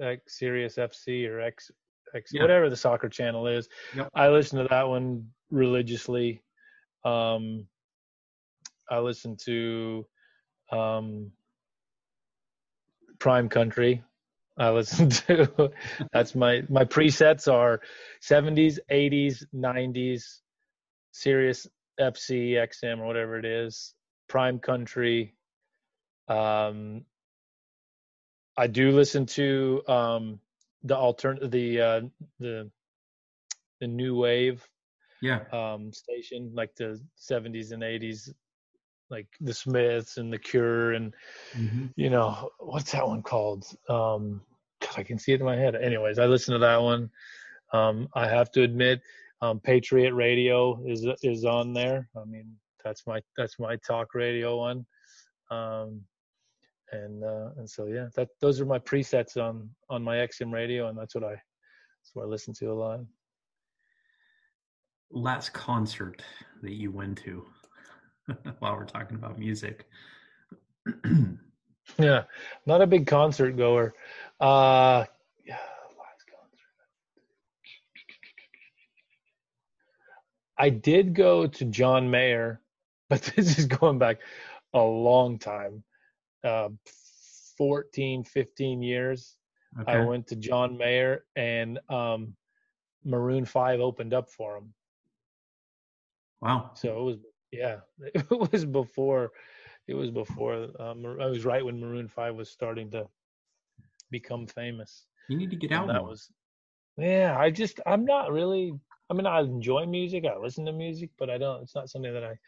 [0.00, 1.70] X Sirius FC or X
[2.14, 2.42] X yeah.
[2.42, 3.68] whatever the soccer channel is.
[3.96, 4.10] Yep.
[4.14, 6.42] I listen to that one religiously.
[7.04, 7.66] Um,
[8.90, 10.06] I listen to
[10.70, 11.32] um,
[13.18, 14.02] Prime Country.
[14.56, 15.70] I listen to
[16.12, 17.80] that's my my presets are
[18.22, 20.38] 70s, 80s, 90s,
[21.12, 21.66] Sirius
[22.00, 23.94] FC, XM or whatever it is,
[24.28, 25.34] Prime Country,
[26.28, 27.04] um,
[28.56, 30.40] I do listen to um,
[30.82, 32.00] the altern the uh,
[32.38, 32.70] the
[33.80, 34.66] the new wave
[35.20, 38.32] yeah um, station like the 70s and 80s
[39.14, 41.14] like the Smiths and the Cure and
[41.56, 41.86] mm-hmm.
[41.96, 43.64] you know what's that one called?
[43.88, 44.42] Um
[44.80, 45.74] God, I can see it in my head.
[45.74, 47.10] Anyways I listen to that one.
[47.72, 49.00] Um I have to admit
[49.40, 52.08] um Patriot Radio is is on there.
[52.16, 54.84] I mean that's my that's my talk radio one.
[55.50, 56.04] Um
[56.92, 60.88] and uh, and so yeah, that those are my presets on on my XM radio,
[60.88, 63.00] and that's what I that's what I listen to a lot.
[65.10, 66.22] Last concert
[66.62, 67.46] that you went to
[68.58, 69.86] while we're talking about music.
[71.98, 72.24] yeah,
[72.66, 73.94] not a big concert goer.
[74.40, 75.04] Uh,
[75.44, 75.56] yeah.
[80.56, 82.60] I did go to John Mayer,
[83.10, 84.18] but this is going back
[84.72, 85.82] a long time
[86.44, 86.68] uh,
[87.58, 89.36] 14, 15 years.
[89.80, 89.92] Okay.
[89.92, 92.34] I went to John Mayer and um,
[93.04, 94.72] Maroon 5 opened up for him.
[96.40, 96.70] Wow.
[96.74, 97.16] So it was,
[97.54, 97.80] Yeah,
[98.14, 99.32] it was before.
[99.86, 100.68] It was before.
[100.80, 103.06] Um, I was right when Maroon Five was starting to
[104.10, 105.06] become famous.
[105.28, 105.88] You need to get out.
[105.88, 106.10] And that more.
[106.10, 106.30] was.
[106.96, 108.72] Yeah, I just I'm not really.
[109.10, 110.24] I mean, I enjoy music.
[110.24, 111.62] I listen to music, but I don't.
[111.62, 112.38] It's not something that I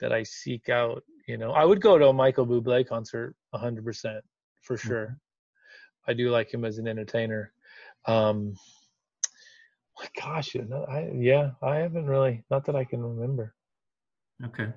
[0.00, 1.02] that I seek out.
[1.26, 4.24] You know, I would go to a Michael Bublé concert 100 percent
[4.60, 4.94] for Mm-hmm.
[4.94, 5.18] sure.
[6.06, 7.52] I do like him as an entertainer.
[8.06, 8.54] Um,
[9.98, 12.44] my gosh, I yeah, I haven't really.
[12.50, 13.54] Not that I can remember.
[14.44, 14.68] Okay.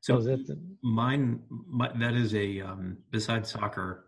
[0.00, 0.58] So So was it?
[0.82, 4.04] mine, my, that is a um, besides soccer.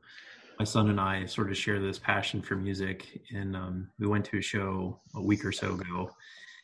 [0.58, 4.26] My son and I sort of share this passion for music, and um, we went
[4.26, 6.10] to a show a week or so ago,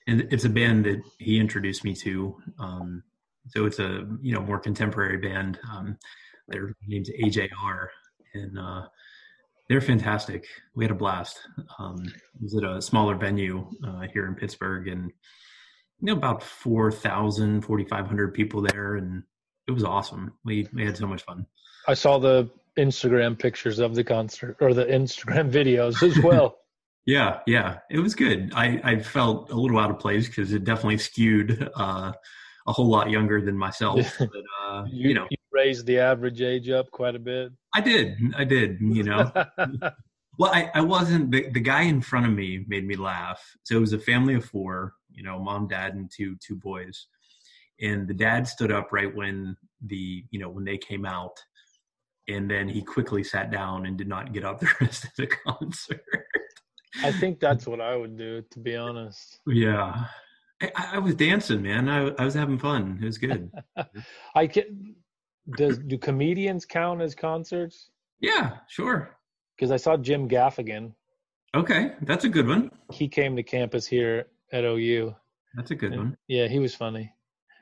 [0.06, 2.37] and it's a band that he introduced me to.
[2.59, 3.02] Um,
[3.48, 5.59] so it's a you know more contemporary band.
[5.72, 5.98] Um,
[6.48, 7.88] their name's AJR,
[8.35, 8.82] and uh,
[9.68, 10.46] they're fantastic.
[10.74, 11.40] We had a blast.
[11.78, 15.11] Um, it was at a smaller venue uh, here in Pittsburgh, and
[16.00, 19.22] you know about 4,000, 4,500 people there, and
[19.66, 20.35] it was awesome.
[20.44, 21.46] We we had so much fun.
[21.88, 26.59] I saw the Instagram pictures of the concert or the Instagram videos as well.
[27.09, 28.52] Yeah, yeah, it was good.
[28.52, 32.11] I, I felt a little out of place because it definitely skewed uh,
[32.66, 34.00] a whole lot younger than myself.
[34.18, 34.28] But
[34.61, 37.52] uh, you, you know, you raised the average age up quite a bit.
[37.72, 38.78] I did, I did.
[38.80, 39.30] You know,
[40.37, 43.40] well, I, I wasn't the, the guy in front of me made me laugh.
[43.62, 47.09] So it was a family of four, you know, mom, dad, and two two boys.
[47.81, 51.37] And the dad stood up right when the you know when they came out,
[52.29, 55.26] and then he quickly sat down and did not get up the rest of the
[55.26, 56.02] concert.
[57.02, 59.40] I think that's what I would do, to be honest.
[59.46, 60.07] Yeah.
[60.62, 61.88] I, I was dancing, man.
[61.88, 62.98] I, I was having fun.
[63.02, 63.50] It was good.
[64.35, 64.94] I can.
[65.57, 67.90] Does do comedians count as concerts?
[68.20, 69.16] yeah, sure.
[69.57, 70.92] Because I saw Jim Gaffigan.
[71.55, 72.70] Okay, that's a good one.
[72.92, 75.14] He came to campus here at OU.
[75.54, 76.16] That's a good and- one.
[76.28, 77.12] Yeah, he was funny.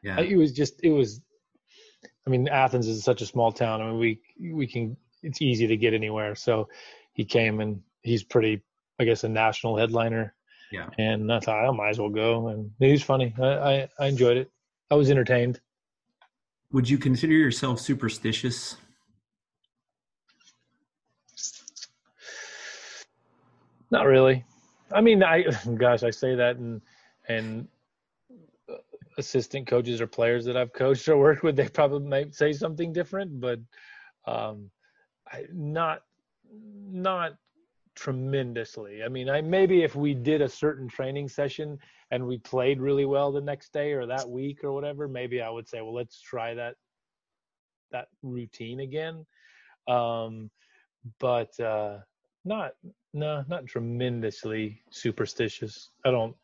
[0.02, 0.20] Yeah.
[0.20, 1.22] it was just it was
[2.26, 4.20] i mean athens is such a small town i mean we
[4.52, 6.68] we can it's easy to get anywhere so
[7.14, 8.60] he came and he's pretty
[9.00, 10.34] i guess a national headliner
[10.70, 10.90] Yeah.
[10.98, 14.06] and i thought i might as well go and he was funny i i, I
[14.08, 14.50] enjoyed it
[14.90, 15.58] i was entertained
[16.72, 18.76] Would you consider yourself superstitious?
[23.90, 24.44] not really
[24.94, 25.42] i mean i
[25.76, 26.80] gosh i say that and
[27.28, 27.68] and
[29.18, 32.92] assistant coaches or players that i've coached or worked with they probably might say something
[32.92, 33.58] different but
[34.26, 34.70] um
[35.30, 36.02] I, not
[36.90, 37.36] not
[37.94, 39.04] tremendously.
[39.04, 41.78] I mean i maybe if we did a certain training session
[42.10, 45.48] and we played really well the next day or that week or whatever maybe i
[45.48, 46.74] would say well let's try that
[47.92, 49.24] that routine again.
[49.86, 50.50] Um
[51.20, 51.98] but uh
[52.44, 52.72] not
[53.14, 56.36] no not tremendously superstitious i don't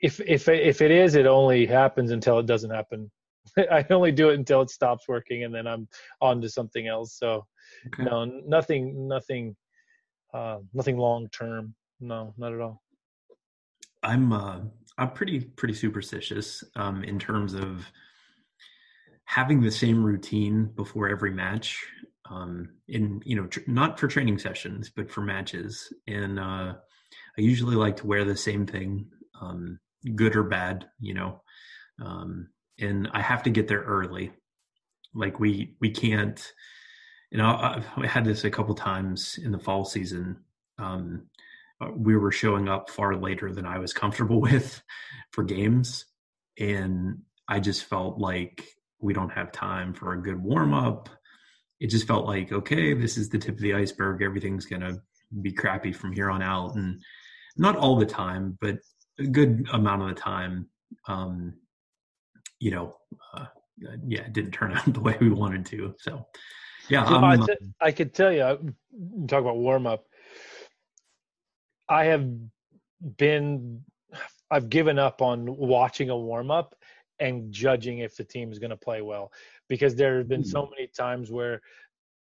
[0.00, 3.10] if if if it is it only happens until it doesn't happen
[3.70, 5.86] i only do it until it stops working and then i'm
[6.20, 7.44] on to something else so
[7.88, 8.04] Okay.
[8.04, 9.54] no nothing nothing
[10.32, 12.80] uh nothing long term no not at all
[14.02, 14.60] I'm uh,
[14.98, 17.90] I'm pretty pretty superstitious um, in terms of
[19.24, 21.84] having the same routine before every match.
[22.30, 26.74] Um, in you know tr- not for training sessions, but for matches, and uh,
[27.36, 29.06] I usually like to wear the same thing,
[29.40, 29.80] um,
[30.14, 31.42] good or bad, you know.
[32.00, 34.32] Um, and I have to get there early.
[35.14, 36.40] Like we we can't.
[37.30, 40.36] You know, I've had this a couple times in the fall season.
[40.78, 41.28] Um,
[41.80, 44.82] uh, we were showing up far later than I was comfortable with
[45.30, 46.06] for games.
[46.58, 48.66] And I just felt like
[49.00, 51.08] we don't have time for a good warm up.
[51.80, 54.22] It just felt like, okay, this is the tip of the iceberg.
[54.22, 55.00] Everything's going to
[55.40, 56.74] be crappy from here on out.
[56.74, 57.00] And
[57.56, 58.78] not all the time, but
[59.18, 60.68] a good amount of the time,
[61.08, 61.54] um,
[62.58, 62.96] you know,
[63.34, 63.46] uh,
[64.06, 65.94] yeah, it didn't turn out the way we wanted to.
[65.98, 66.26] So,
[66.88, 68.74] yeah, So I I'm, uh, t- I could tell you,
[69.26, 70.04] talk about warm up.
[71.88, 72.28] I have
[73.16, 73.84] been,
[74.50, 76.74] I've given up on watching a warm up
[77.18, 79.32] and judging if the team is going to play well
[79.70, 81.62] because there have been so many times where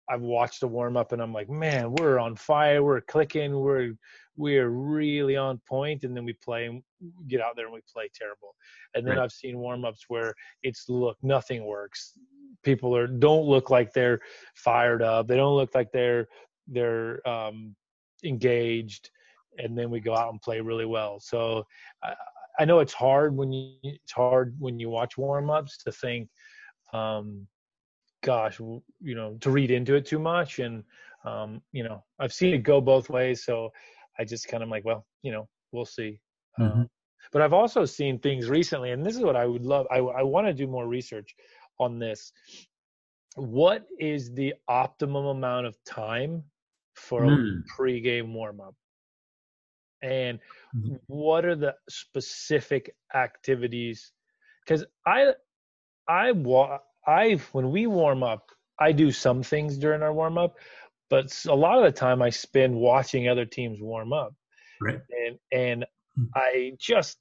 [0.10, 3.94] I've watched a warm up and I'm like, man, we're on fire, we're clicking, we're
[4.36, 6.82] we're really on point, and then we play and
[7.28, 8.56] get out there and we play terrible.
[8.96, 9.24] And then Right.
[9.24, 12.18] I've seen warm ups where it's look nothing works.
[12.64, 14.20] People are don't look like they're
[14.56, 15.28] fired up.
[15.28, 16.28] They don't look like they're
[16.68, 17.76] they're um,
[18.24, 19.12] engaged,
[19.58, 21.20] and then we go out and play really well.
[21.20, 21.66] So
[22.04, 22.16] I,
[22.60, 26.30] I know it's hard when you it's hard when you watch warm ups to think.
[26.94, 27.48] Um,
[28.24, 30.60] gosh, you know, to read into it too much.
[30.60, 30.84] And,
[31.26, 33.44] um, you know, I've seen it go both ways.
[33.44, 33.72] So
[34.18, 36.20] I just kind of like, well, you know, we'll see.
[36.60, 36.72] Mhm.
[36.72, 36.90] Um,
[37.32, 39.88] But I've also seen things recently, and this is what I would love.
[39.90, 41.36] I, I want to do more research
[41.80, 42.32] on this.
[43.36, 46.44] What is the optimum amount of time
[46.96, 47.34] for mm.
[47.34, 47.60] a hmm.
[47.76, 48.76] pregame warm up?
[50.04, 50.40] And
[50.76, 50.96] mm-hmm.
[51.08, 54.12] what are the specific activities?
[54.64, 55.34] Because I,
[56.08, 60.56] I, wa- I, when we warm up, I do some things during our warm up,
[61.10, 64.34] but a lot of the time I spend watching other teams warm up.
[64.82, 65.00] Right.
[65.26, 65.86] And and
[66.16, 66.26] hmm.
[66.36, 67.18] I just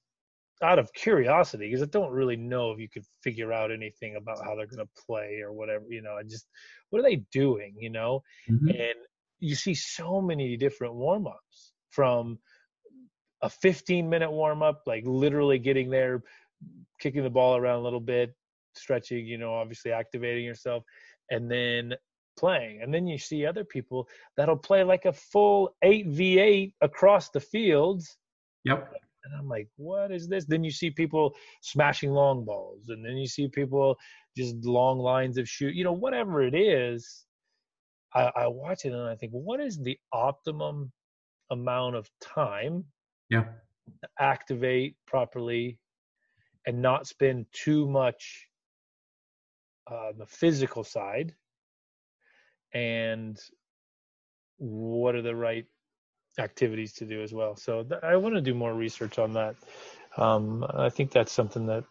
[0.62, 4.44] out of curiosity because I don't really know if you could figure out anything about
[4.44, 5.84] how they're going to play or whatever.
[5.88, 6.46] You know, I just
[6.90, 7.74] what are they doing?
[7.78, 8.68] You know, mm-hmm.
[8.68, 8.94] and
[9.40, 12.38] you see so many different warm ups from
[13.42, 16.22] a 15 minute warm up, like literally getting there,
[17.00, 18.34] kicking the ball around a little bit,
[18.74, 19.26] stretching.
[19.26, 20.84] You know, obviously activating yourself,
[21.30, 21.94] and then
[22.38, 22.82] playing.
[22.82, 28.02] And then you see other people that'll play like a full 8v8 across the field.
[28.64, 28.92] Yep.
[29.24, 30.46] And I'm like, what is this?
[30.46, 33.96] Then you see people smashing long balls, and then you see people
[34.36, 37.24] just long lines of shoot, you know, whatever it is.
[38.14, 40.92] I, I watch it and I think, what is the optimum
[41.50, 42.84] amount of time
[43.30, 43.44] yeah.
[44.02, 45.78] to activate properly
[46.66, 48.48] and not spend too much
[49.86, 51.34] uh, the physical side
[52.72, 53.38] and
[54.58, 55.66] what are the right
[56.38, 57.56] activities to do as well.
[57.56, 59.56] So th- I want to do more research on that.
[60.16, 61.84] Um, I think that's something that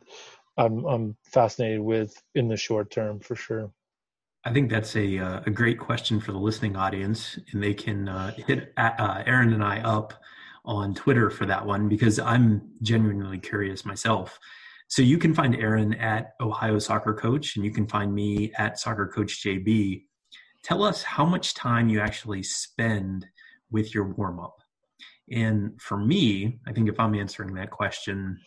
[0.57, 3.71] I'm, I'm fascinated with in the short term for sure.
[4.43, 8.09] I think that's a uh, a great question for the listening audience, and they can
[8.09, 10.13] uh, hit uh, Aaron and I up
[10.65, 14.39] on Twitter for that one because I'm genuinely curious myself.
[14.91, 18.77] So you can find Aaron at Ohio Soccer Coach, and you can find me at
[18.77, 20.03] Soccer Coach JB
[20.63, 23.25] tell us how much time you actually spend
[23.71, 24.57] with your warm up.
[25.31, 28.37] And for me, I think if I'm answering that question,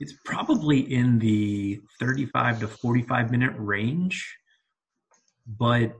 [0.00, 4.34] it's probably in the 35 to 45 minute range,
[5.46, 5.92] but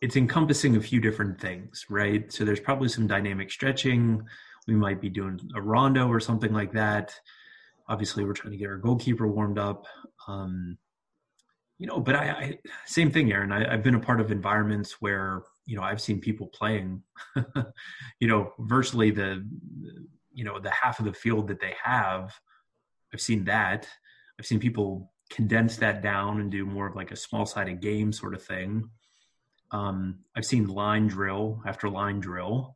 [0.00, 2.32] it's encompassing a few different things, right?
[2.32, 4.22] So there's probably some dynamic stretching.
[4.66, 7.14] We might be doing a rondo or something like that.
[7.88, 9.86] Obviously, we're trying to get our goalkeeper warmed up.
[10.26, 10.78] Um,
[11.78, 13.52] you know, but I, I same thing, Aaron.
[13.52, 17.02] I, I've been a part of environments where you know I've seen people playing,
[18.20, 19.46] you know, virtually the
[20.32, 22.38] you know the half of the field that they have.
[23.12, 23.88] I've seen that.
[24.38, 28.12] I've seen people condense that down and do more of like a small sided game
[28.12, 28.88] sort of thing.
[29.70, 32.74] Um, I've seen line drill after line drill.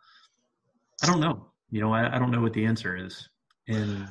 [1.02, 1.46] I don't know.
[1.70, 3.28] You know, I, I don't know what the answer is.
[3.68, 4.08] And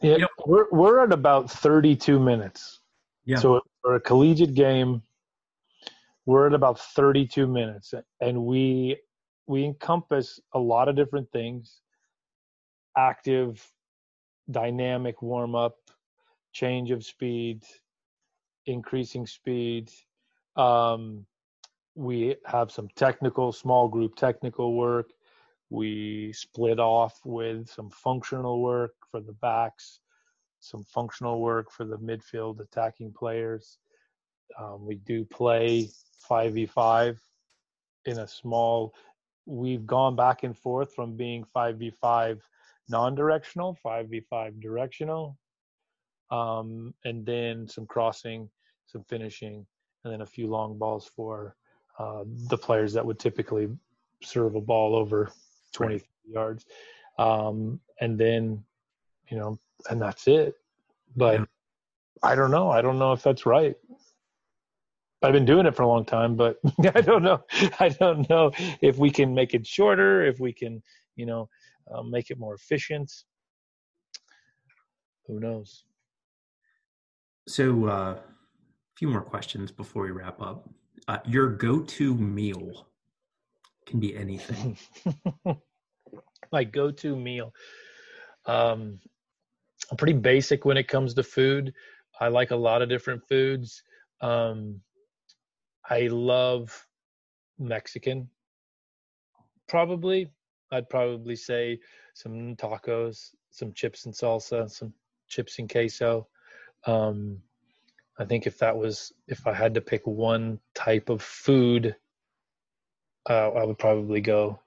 [0.00, 2.80] yeah, you know, we're we're at about 32 minutes.
[3.24, 3.36] Yeah.
[3.36, 5.02] So for a collegiate game,
[6.26, 8.98] we're at about 32 minutes, and we
[9.46, 11.80] we encompass a lot of different things:
[12.96, 13.66] active,
[14.50, 15.76] dynamic warm up,
[16.52, 17.64] change of speed,
[18.66, 19.90] increasing speed.
[20.56, 21.26] Um,
[21.94, 25.10] we have some technical, small group technical work.
[25.70, 30.00] We split off with some functional work for the backs
[30.60, 33.78] some functional work for the midfield attacking players.
[34.58, 35.88] Um, we do play
[36.28, 37.18] 5v5
[38.06, 38.94] in a small,
[39.46, 42.40] we've gone back and forth from being 5v5
[42.88, 45.36] non directional, 5v5 directional,
[46.30, 48.48] um, and then some crossing,
[48.86, 49.66] some finishing,
[50.04, 51.54] and then a few long balls for
[51.98, 53.68] uh, the players that would typically
[54.22, 55.30] serve a ball over
[55.72, 56.02] 20 right.
[56.26, 56.66] yards.
[57.18, 58.62] Um, and then,
[59.30, 59.58] you know,
[59.90, 60.54] and that's it.
[61.16, 61.44] But yeah.
[62.22, 62.70] I don't know.
[62.70, 63.76] I don't know if that's right.
[65.22, 66.58] I've been doing it for a long time, but
[66.94, 67.42] I don't know.
[67.80, 70.82] I don't know if we can make it shorter, if we can,
[71.16, 71.48] you know,
[71.92, 73.12] uh, make it more efficient.
[75.26, 75.84] Who knows?
[77.48, 78.22] So, uh, a
[78.96, 80.68] few more questions before we wrap up.
[81.08, 82.88] Uh, your go-to meal
[83.88, 84.76] can be anything.
[86.52, 87.52] My go-to meal.
[88.46, 89.00] Um,
[89.90, 91.72] I'm pretty basic when it comes to food.
[92.20, 93.82] I like a lot of different foods.
[94.20, 94.80] Um,
[95.88, 96.86] I love
[97.58, 98.28] Mexican.
[99.68, 100.30] Probably,
[100.70, 101.78] I'd probably say
[102.14, 104.92] some tacos, some chips and salsa, some
[105.28, 106.26] chips and queso.
[106.86, 107.38] Um,
[108.18, 111.94] I think if that was, if I had to pick one type of food,
[113.28, 114.58] uh, I would probably go,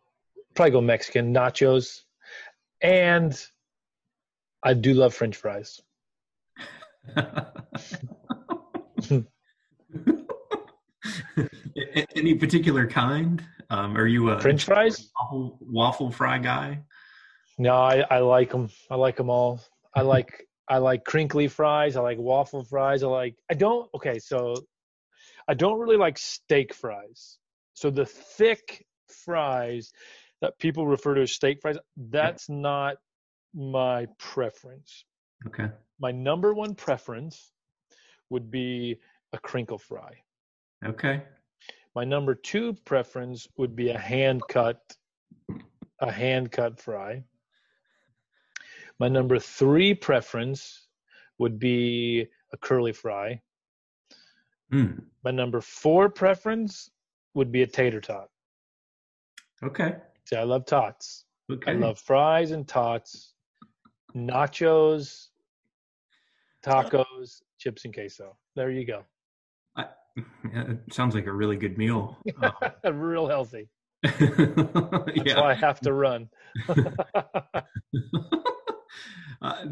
[0.55, 2.01] probably go Mexican nachos,
[2.81, 3.39] and
[4.63, 5.81] I do love French fries.
[12.15, 13.43] Any particular kind?
[13.69, 16.83] Um, are you a French fries waffle, waffle fry guy?
[17.57, 18.69] No, I, I like them.
[18.89, 19.61] I like them all.
[19.95, 21.95] I like I like crinkly fries.
[21.95, 23.03] I like waffle fries.
[23.03, 24.55] I like I don't okay, so
[25.47, 27.37] I don't really like steak fries.
[27.81, 29.91] So the thick fries
[30.41, 32.97] that people refer to as steak fries, that's not
[33.55, 35.03] my preference.
[35.47, 35.67] Okay.
[35.99, 37.53] My number one preference
[38.29, 38.97] would be
[39.33, 40.11] a crinkle fry.
[40.85, 41.23] Okay.
[41.95, 44.79] My number two preference would be a hand cut
[46.01, 47.23] a hand cut fry.
[48.99, 50.87] My number three preference
[51.39, 53.41] would be a curly fry.
[54.71, 55.01] Mm.
[55.23, 56.91] My number four preference
[57.33, 58.29] would be a tater tot.
[59.63, 59.95] Okay.
[60.25, 61.25] See, I love tots.
[61.51, 61.71] Okay.
[61.71, 63.33] I love fries and tots,
[64.15, 65.27] nachos,
[66.63, 68.37] tacos, chips and queso.
[68.55, 69.03] There you go.
[69.75, 72.17] I, it sounds like a really good meal.
[72.41, 72.51] Oh.
[72.91, 73.69] Real healthy.
[74.03, 76.29] That's That's why I have to run.
[79.41, 79.65] uh,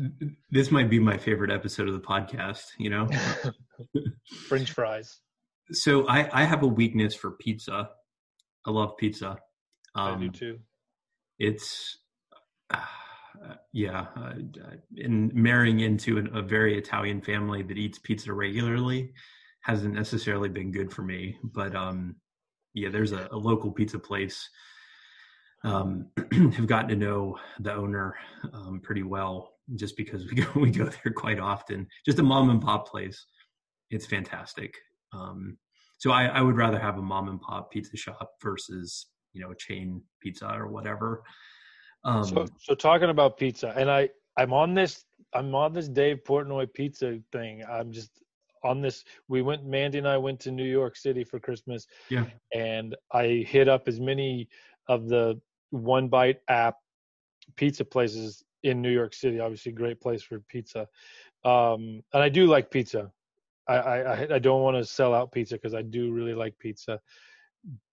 [0.52, 2.66] this might be my favorite episode of the podcast.
[2.78, 3.08] You know,
[4.48, 5.20] French fries.
[5.72, 7.90] So I, I have a weakness for pizza.
[8.66, 9.38] I love pizza.
[9.96, 10.60] I do Um, too.
[11.38, 11.98] it's
[12.70, 12.82] uh,
[13.74, 14.34] yeah, uh,
[14.98, 19.14] and marrying into an, a very Italian family that eats pizza regularly
[19.62, 21.38] hasn't necessarily been good for me.
[21.44, 22.16] But um,
[22.74, 24.50] yeah, there's a, a local pizza place.
[25.66, 28.16] Um, have gotten to know the owner
[28.54, 31.88] um, pretty well just because we go we go there quite often.
[32.06, 33.26] Just a mom and pop place.
[33.90, 34.76] It's fantastic.
[35.14, 35.58] Um,
[35.98, 39.52] so I, I would rather have a mom and pop pizza shop versus you know
[39.52, 41.24] a chain pizza or whatever.
[42.04, 45.04] Um, So, so talking about pizza, and I, I'm on this,
[45.34, 47.64] I'm on this Dave Portnoy pizza thing.
[47.70, 48.12] I'm just
[48.64, 49.04] on this.
[49.28, 51.88] We went, Mandy and I went to New York City for Christmas.
[52.10, 52.26] Yeah.
[52.54, 54.50] And I hit up as many
[54.88, 55.40] of the
[55.72, 56.76] One Bite app
[57.56, 59.40] pizza places in New York City.
[59.40, 60.88] Obviously, great place for pizza.
[61.44, 63.12] Um, and I do like pizza.
[63.78, 67.00] I, I, I- don't want to sell out pizza because I do really like pizza,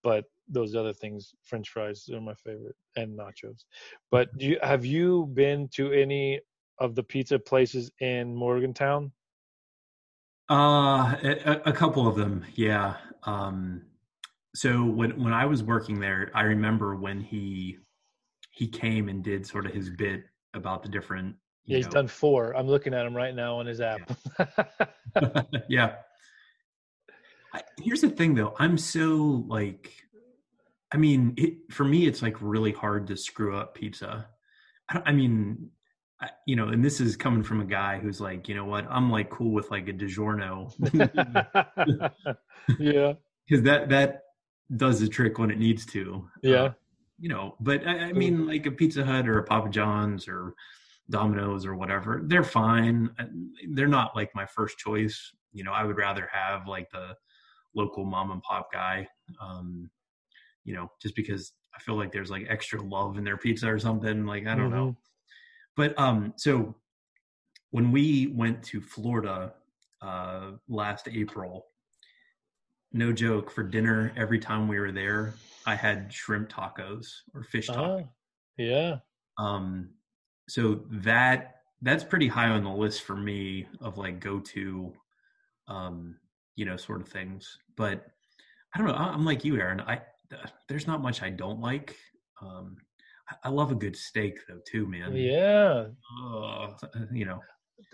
[0.02, 3.64] but those other things, French fries, are my favorite, and nachos.
[4.10, 6.40] But you, have you been to any
[6.78, 9.12] of the pizza places in Morgantown?
[10.48, 12.96] Uh, a, a couple of them, yeah.
[13.24, 13.82] Um,
[14.54, 17.78] so when when I was working there, I remember when he
[18.52, 20.24] he came and did sort of his bit
[20.54, 21.36] about the different.
[21.66, 22.56] Yeah, he's know- done four.
[22.56, 24.10] I'm looking at him right now on his app.
[25.68, 25.96] yeah.
[27.52, 28.54] I, here's the thing, though.
[28.58, 29.92] I'm so like,
[30.92, 34.28] I mean, it, for me, it's like really hard to screw up pizza.
[34.88, 35.70] I, I mean,
[36.20, 38.86] I, you know, and this is coming from a guy who's like, you know what?
[38.88, 40.72] I'm like cool with like a DiGiorno
[42.78, 43.12] yeah,
[43.48, 44.22] because that that
[44.76, 46.28] does the trick when it needs to.
[46.42, 46.62] yeah.
[46.62, 46.72] Uh,
[47.18, 50.52] you know, but I, I mean, like a Pizza Hut or a Papa John's or
[51.10, 53.10] Domino's or whatever, they're fine.
[53.18, 53.24] Uh,
[53.70, 55.32] They're not like my first choice.
[55.52, 57.16] You know, I would rather have like the
[57.74, 59.08] local mom and pop guy.
[59.40, 59.90] Um,
[60.64, 63.78] you know, just because I feel like there's like extra love in their pizza or
[63.78, 64.26] something.
[64.26, 64.96] Like I don't know.
[65.76, 66.74] But um, so
[67.70, 69.54] when we went to Florida
[70.00, 71.66] uh, last April,
[72.92, 75.34] no joke, for dinner every time we were there,
[75.66, 78.04] I had shrimp tacos or fish tacos.
[78.04, 78.08] Ah,
[78.56, 78.96] yeah.
[79.38, 79.90] Um,
[80.48, 84.92] so that that's pretty high on the list for me of like go to,
[85.68, 86.16] um,
[86.54, 87.58] you know, sort of things.
[87.76, 88.06] But
[88.74, 88.94] I don't know.
[88.94, 89.80] I'm like you, Aaron.
[89.80, 90.00] I
[90.68, 91.96] there's not much I don't like.
[92.40, 92.76] Um,
[93.44, 95.14] I- love a good steak though too, man.
[95.14, 95.86] Yeah.
[96.24, 96.74] Ugh,
[97.12, 97.40] you know.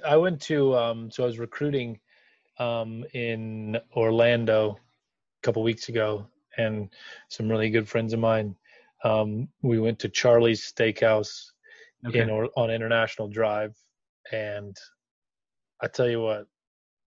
[0.07, 1.99] I went to um so I was recruiting
[2.59, 6.27] um in Orlando a couple weeks ago
[6.59, 6.89] and
[7.29, 8.55] some really good friends of mine
[9.05, 11.53] um we went to Charlie's Steakhouse
[12.07, 12.21] Okay.
[12.21, 13.77] in or on International Drive.
[14.33, 14.77] And
[15.83, 16.47] I tell you what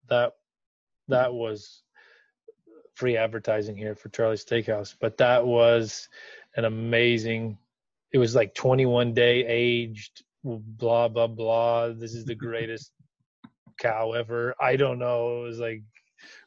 [0.09, 0.33] that
[1.09, 1.83] that was
[2.95, 6.09] free advertising here for Charlie's Steakhouse but that was
[6.55, 7.57] an amazing
[8.11, 11.89] it was like 21 day aged blah blah blah.
[11.89, 12.91] This is the greatest
[13.79, 14.55] cow ever.
[14.59, 15.41] I don't know.
[15.41, 15.83] It was like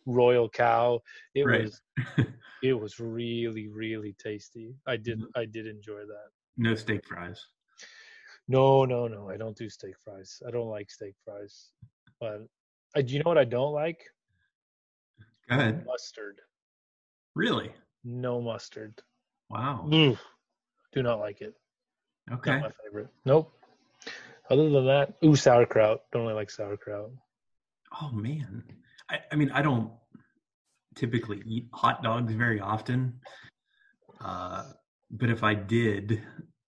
[0.06, 1.00] royal cow.
[1.34, 1.64] It Right.
[1.64, 1.80] was
[2.62, 4.74] it was really really tasty.
[4.86, 5.38] I did mm-hmm.
[5.38, 6.30] i did enjoy that.
[6.56, 7.44] No steak fries.
[8.50, 11.70] No no no i don't do steak fries i don't like steak fries
[12.20, 12.40] but
[12.96, 14.00] I, do you know what i don't like
[15.48, 15.84] Go ahead.
[15.86, 16.40] mustard
[17.34, 17.72] Really?
[18.04, 19.00] no mustard
[19.48, 19.88] Wow.
[19.92, 20.18] Ugh.
[20.92, 21.54] do not like it
[22.32, 22.50] Okay.
[22.52, 23.52] not my favorite nope
[24.50, 27.10] other than that ooh sauerkraut don't really like sauerkraut
[28.02, 28.62] Oh man.
[29.10, 29.90] I, I mean, I don't
[30.94, 33.18] typically eat hot dogs very often.
[34.20, 34.62] Uh,
[35.10, 36.22] but if I did,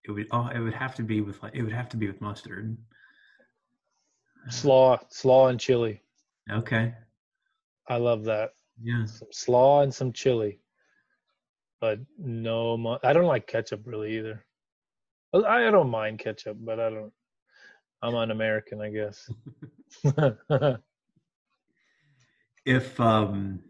[0.04, 2.06] It would oh it would have to be with like it would have to be
[2.06, 2.76] with mustard.
[4.48, 6.02] Slaw, slaw and chili.
[6.50, 6.92] Okay.
[7.88, 8.54] I love that.
[8.82, 9.04] Yeah.
[9.06, 10.58] Some slaw and some chili.
[11.80, 14.44] But no, mu- I don't like ketchup really either.
[15.34, 17.12] I I don't mind ketchup, but I don't.
[18.02, 19.30] I'm an American, I guess.
[22.64, 23.60] If um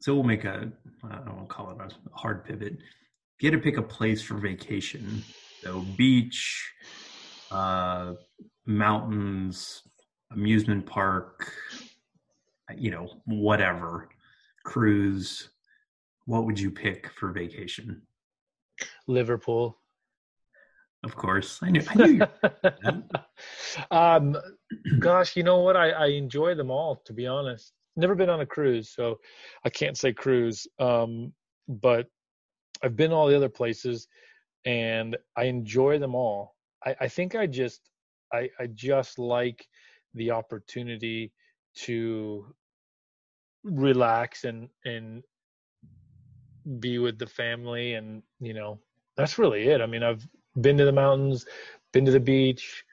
[0.00, 0.70] so we'll make a
[1.02, 2.76] I don't want to call it a hard pivot.
[3.36, 5.22] If you had to pick a place for vacation,
[5.62, 6.72] so beach,
[7.50, 8.14] uh
[8.66, 9.82] mountains,
[10.32, 11.52] amusement park,
[12.76, 14.08] you know, whatever,
[14.64, 15.50] cruise,
[16.26, 18.02] what would you pick for vacation?
[19.06, 19.78] Liverpool.
[21.04, 21.60] Of course.
[21.62, 22.26] I knew I knew
[22.82, 23.02] you
[23.90, 24.36] um,
[24.98, 25.76] gosh, you know what?
[25.76, 27.72] I, I enjoy them all, to be honest.
[27.96, 29.18] Never been on a cruise, so
[29.64, 30.66] I can't say cruise.
[30.78, 31.32] Um,
[31.68, 32.06] but
[32.84, 34.08] I've been all the other places,
[34.66, 36.54] and I enjoy them all.
[36.84, 37.80] I, I think I just,
[38.32, 39.66] I, I just like
[40.12, 41.32] the opportunity
[41.76, 42.54] to
[43.64, 45.24] relax and and
[46.78, 48.78] be with the family, and you know,
[49.16, 49.80] that's really it.
[49.80, 50.26] I mean, I've
[50.60, 51.46] been to the mountains,
[51.92, 52.84] been to the beach,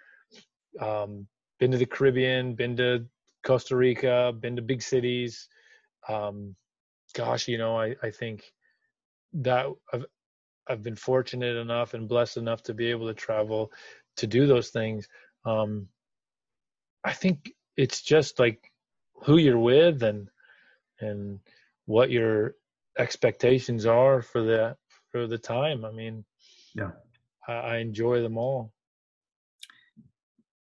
[0.79, 1.27] um,
[1.59, 3.05] been to the Caribbean, been to
[3.43, 5.49] Costa Rica, been to big cities.
[6.07, 6.55] Um,
[7.13, 8.53] gosh, you know, I, I think
[9.33, 10.05] that I've
[10.67, 13.71] I've been fortunate enough and blessed enough to be able to travel
[14.17, 15.07] to do those things.
[15.45, 15.87] Um,
[17.03, 18.71] I think it's just like
[19.23, 20.29] who you're with and
[20.99, 21.39] and
[21.85, 22.55] what your
[22.97, 24.75] expectations are for the
[25.11, 25.83] for the time.
[25.83, 26.23] I mean,
[26.75, 26.91] Yeah.
[27.47, 28.73] I, I enjoy them all.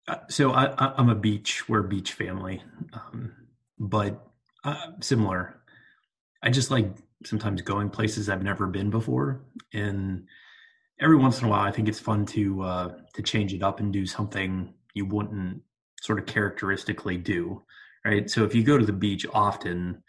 [0.08, 1.68] Uh, so I, I'm a beach.
[1.68, 2.62] We're a beach family,
[2.92, 3.32] um,
[3.78, 4.26] but
[4.64, 5.60] uh, similar.
[6.42, 9.42] I just like sometimes going places I've never been before,
[9.72, 10.26] and
[11.00, 13.80] every once in a while, I think it's fun to uh, to change it up
[13.80, 15.62] and do something you wouldn't
[16.00, 17.62] sort of characteristically do,
[18.04, 18.28] right?
[18.30, 20.02] So if you go to the beach often,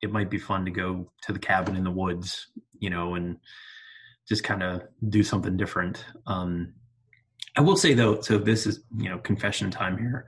[0.00, 2.48] it might be fun to go to the cabin in the woods,
[2.78, 3.38] you know, and
[4.28, 6.04] just kind of do something different.
[6.26, 6.74] Um,
[7.56, 10.26] I will say though, so this is you know confession time here.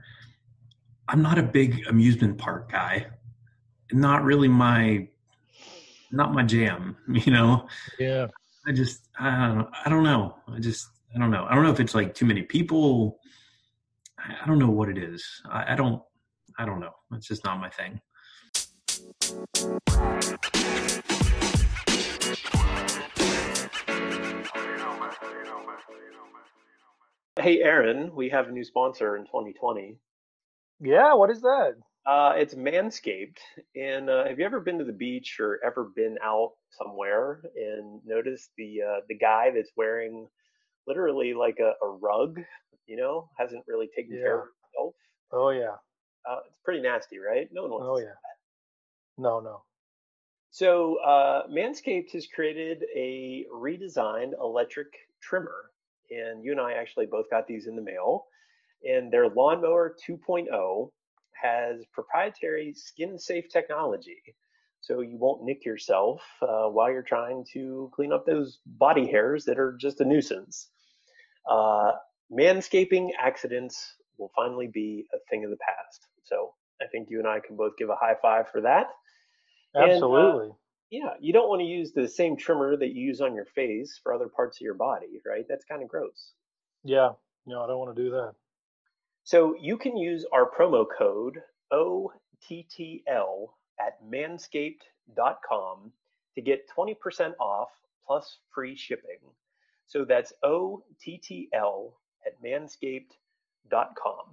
[1.07, 3.07] I'm not a big amusement park guy.
[3.91, 5.07] Not really my,
[6.15, 6.95] not my jam.
[7.07, 7.67] You know,
[7.99, 8.27] Yeah.
[8.67, 10.35] I just I don't, I don't know.
[10.47, 11.45] I just I don't know.
[11.47, 13.19] I don't know if it's like too many people.
[14.17, 15.23] I, I don't know what it is.
[15.49, 16.01] I, I don't
[16.57, 16.93] I don't know.
[17.13, 18.01] It's just not my thing.
[27.39, 29.97] Hey, Aaron, we have a new sponsor in 2020.
[30.79, 31.13] Yeah.
[31.13, 31.75] What is that?
[32.05, 33.37] Uh, it's Manscaped.
[33.75, 37.99] And uh, have you ever been to the beach or ever been out somewhere and
[38.05, 40.27] noticed the uh, the guy that's wearing
[40.87, 42.39] literally like a, a rug,
[42.85, 44.93] you know, hasn't really taken care of himself?
[45.31, 45.75] Oh yeah.
[46.29, 47.49] Uh, it's pretty nasty, right?
[47.51, 48.13] No one wants Oh to see yeah.
[49.17, 49.63] No, no.
[50.51, 54.87] So, uh, Manscaped has created a redesigned electric
[55.21, 55.71] trimmer,
[56.09, 58.25] and you and I actually both got these in the mail.
[58.83, 60.91] And their Lawnmower 2.0
[61.45, 64.21] has proprietary skin safe technology,
[64.81, 69.45] so you won't nick yourself uh, while you're trying to clean up those body hairs
[69.45, 70.69] that are just a nuisance.
[71.49, 71.91] Uh,
[72.31, 73.75] manscaping accidents
[74.17, 75.99] will finally be a thing of the past.
[76.23, 78.87] So, I think you and I can both give a high five for that.
[79.73, 80.51] And, uh, Absolutely.
[80.91, 83.99] Yeah, you don't want to use the same trimmer that you use on your face
[84.01, 85.45] for other parts of your body, right?
[85.49, 86.33] That's kind of gross.
[86.83, 87.09] yeah.
[87.47, 88.33] No, I don't want to do that.
[89.25, 91.41] So you can use our promo code
[91.73, 93.47] OTTL
[93.79, 95.91] at manscaped.com
[96.35, 97.69] to get 20% off
[98.05, 99.17] plus free shipping.
[99.87, 101.91] So that's OTTL
[102.23, 104.25] at manscaped.com.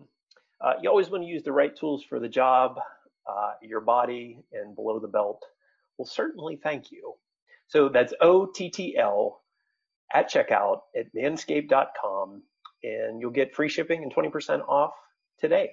[0.60, 2.78] Uh, you always want to use the right tools for the job.
[3.26, 5.42] Uh, your body and below the belt
[5.96, 7.14] will certainly thank you.
[7.66, 9.36] So that's OTTL
[10.12, 12.42] at checkout at manscaped.com
[12.82, 14.92] and you'll get free shipping and 20% off
[15.38, 15.72] today.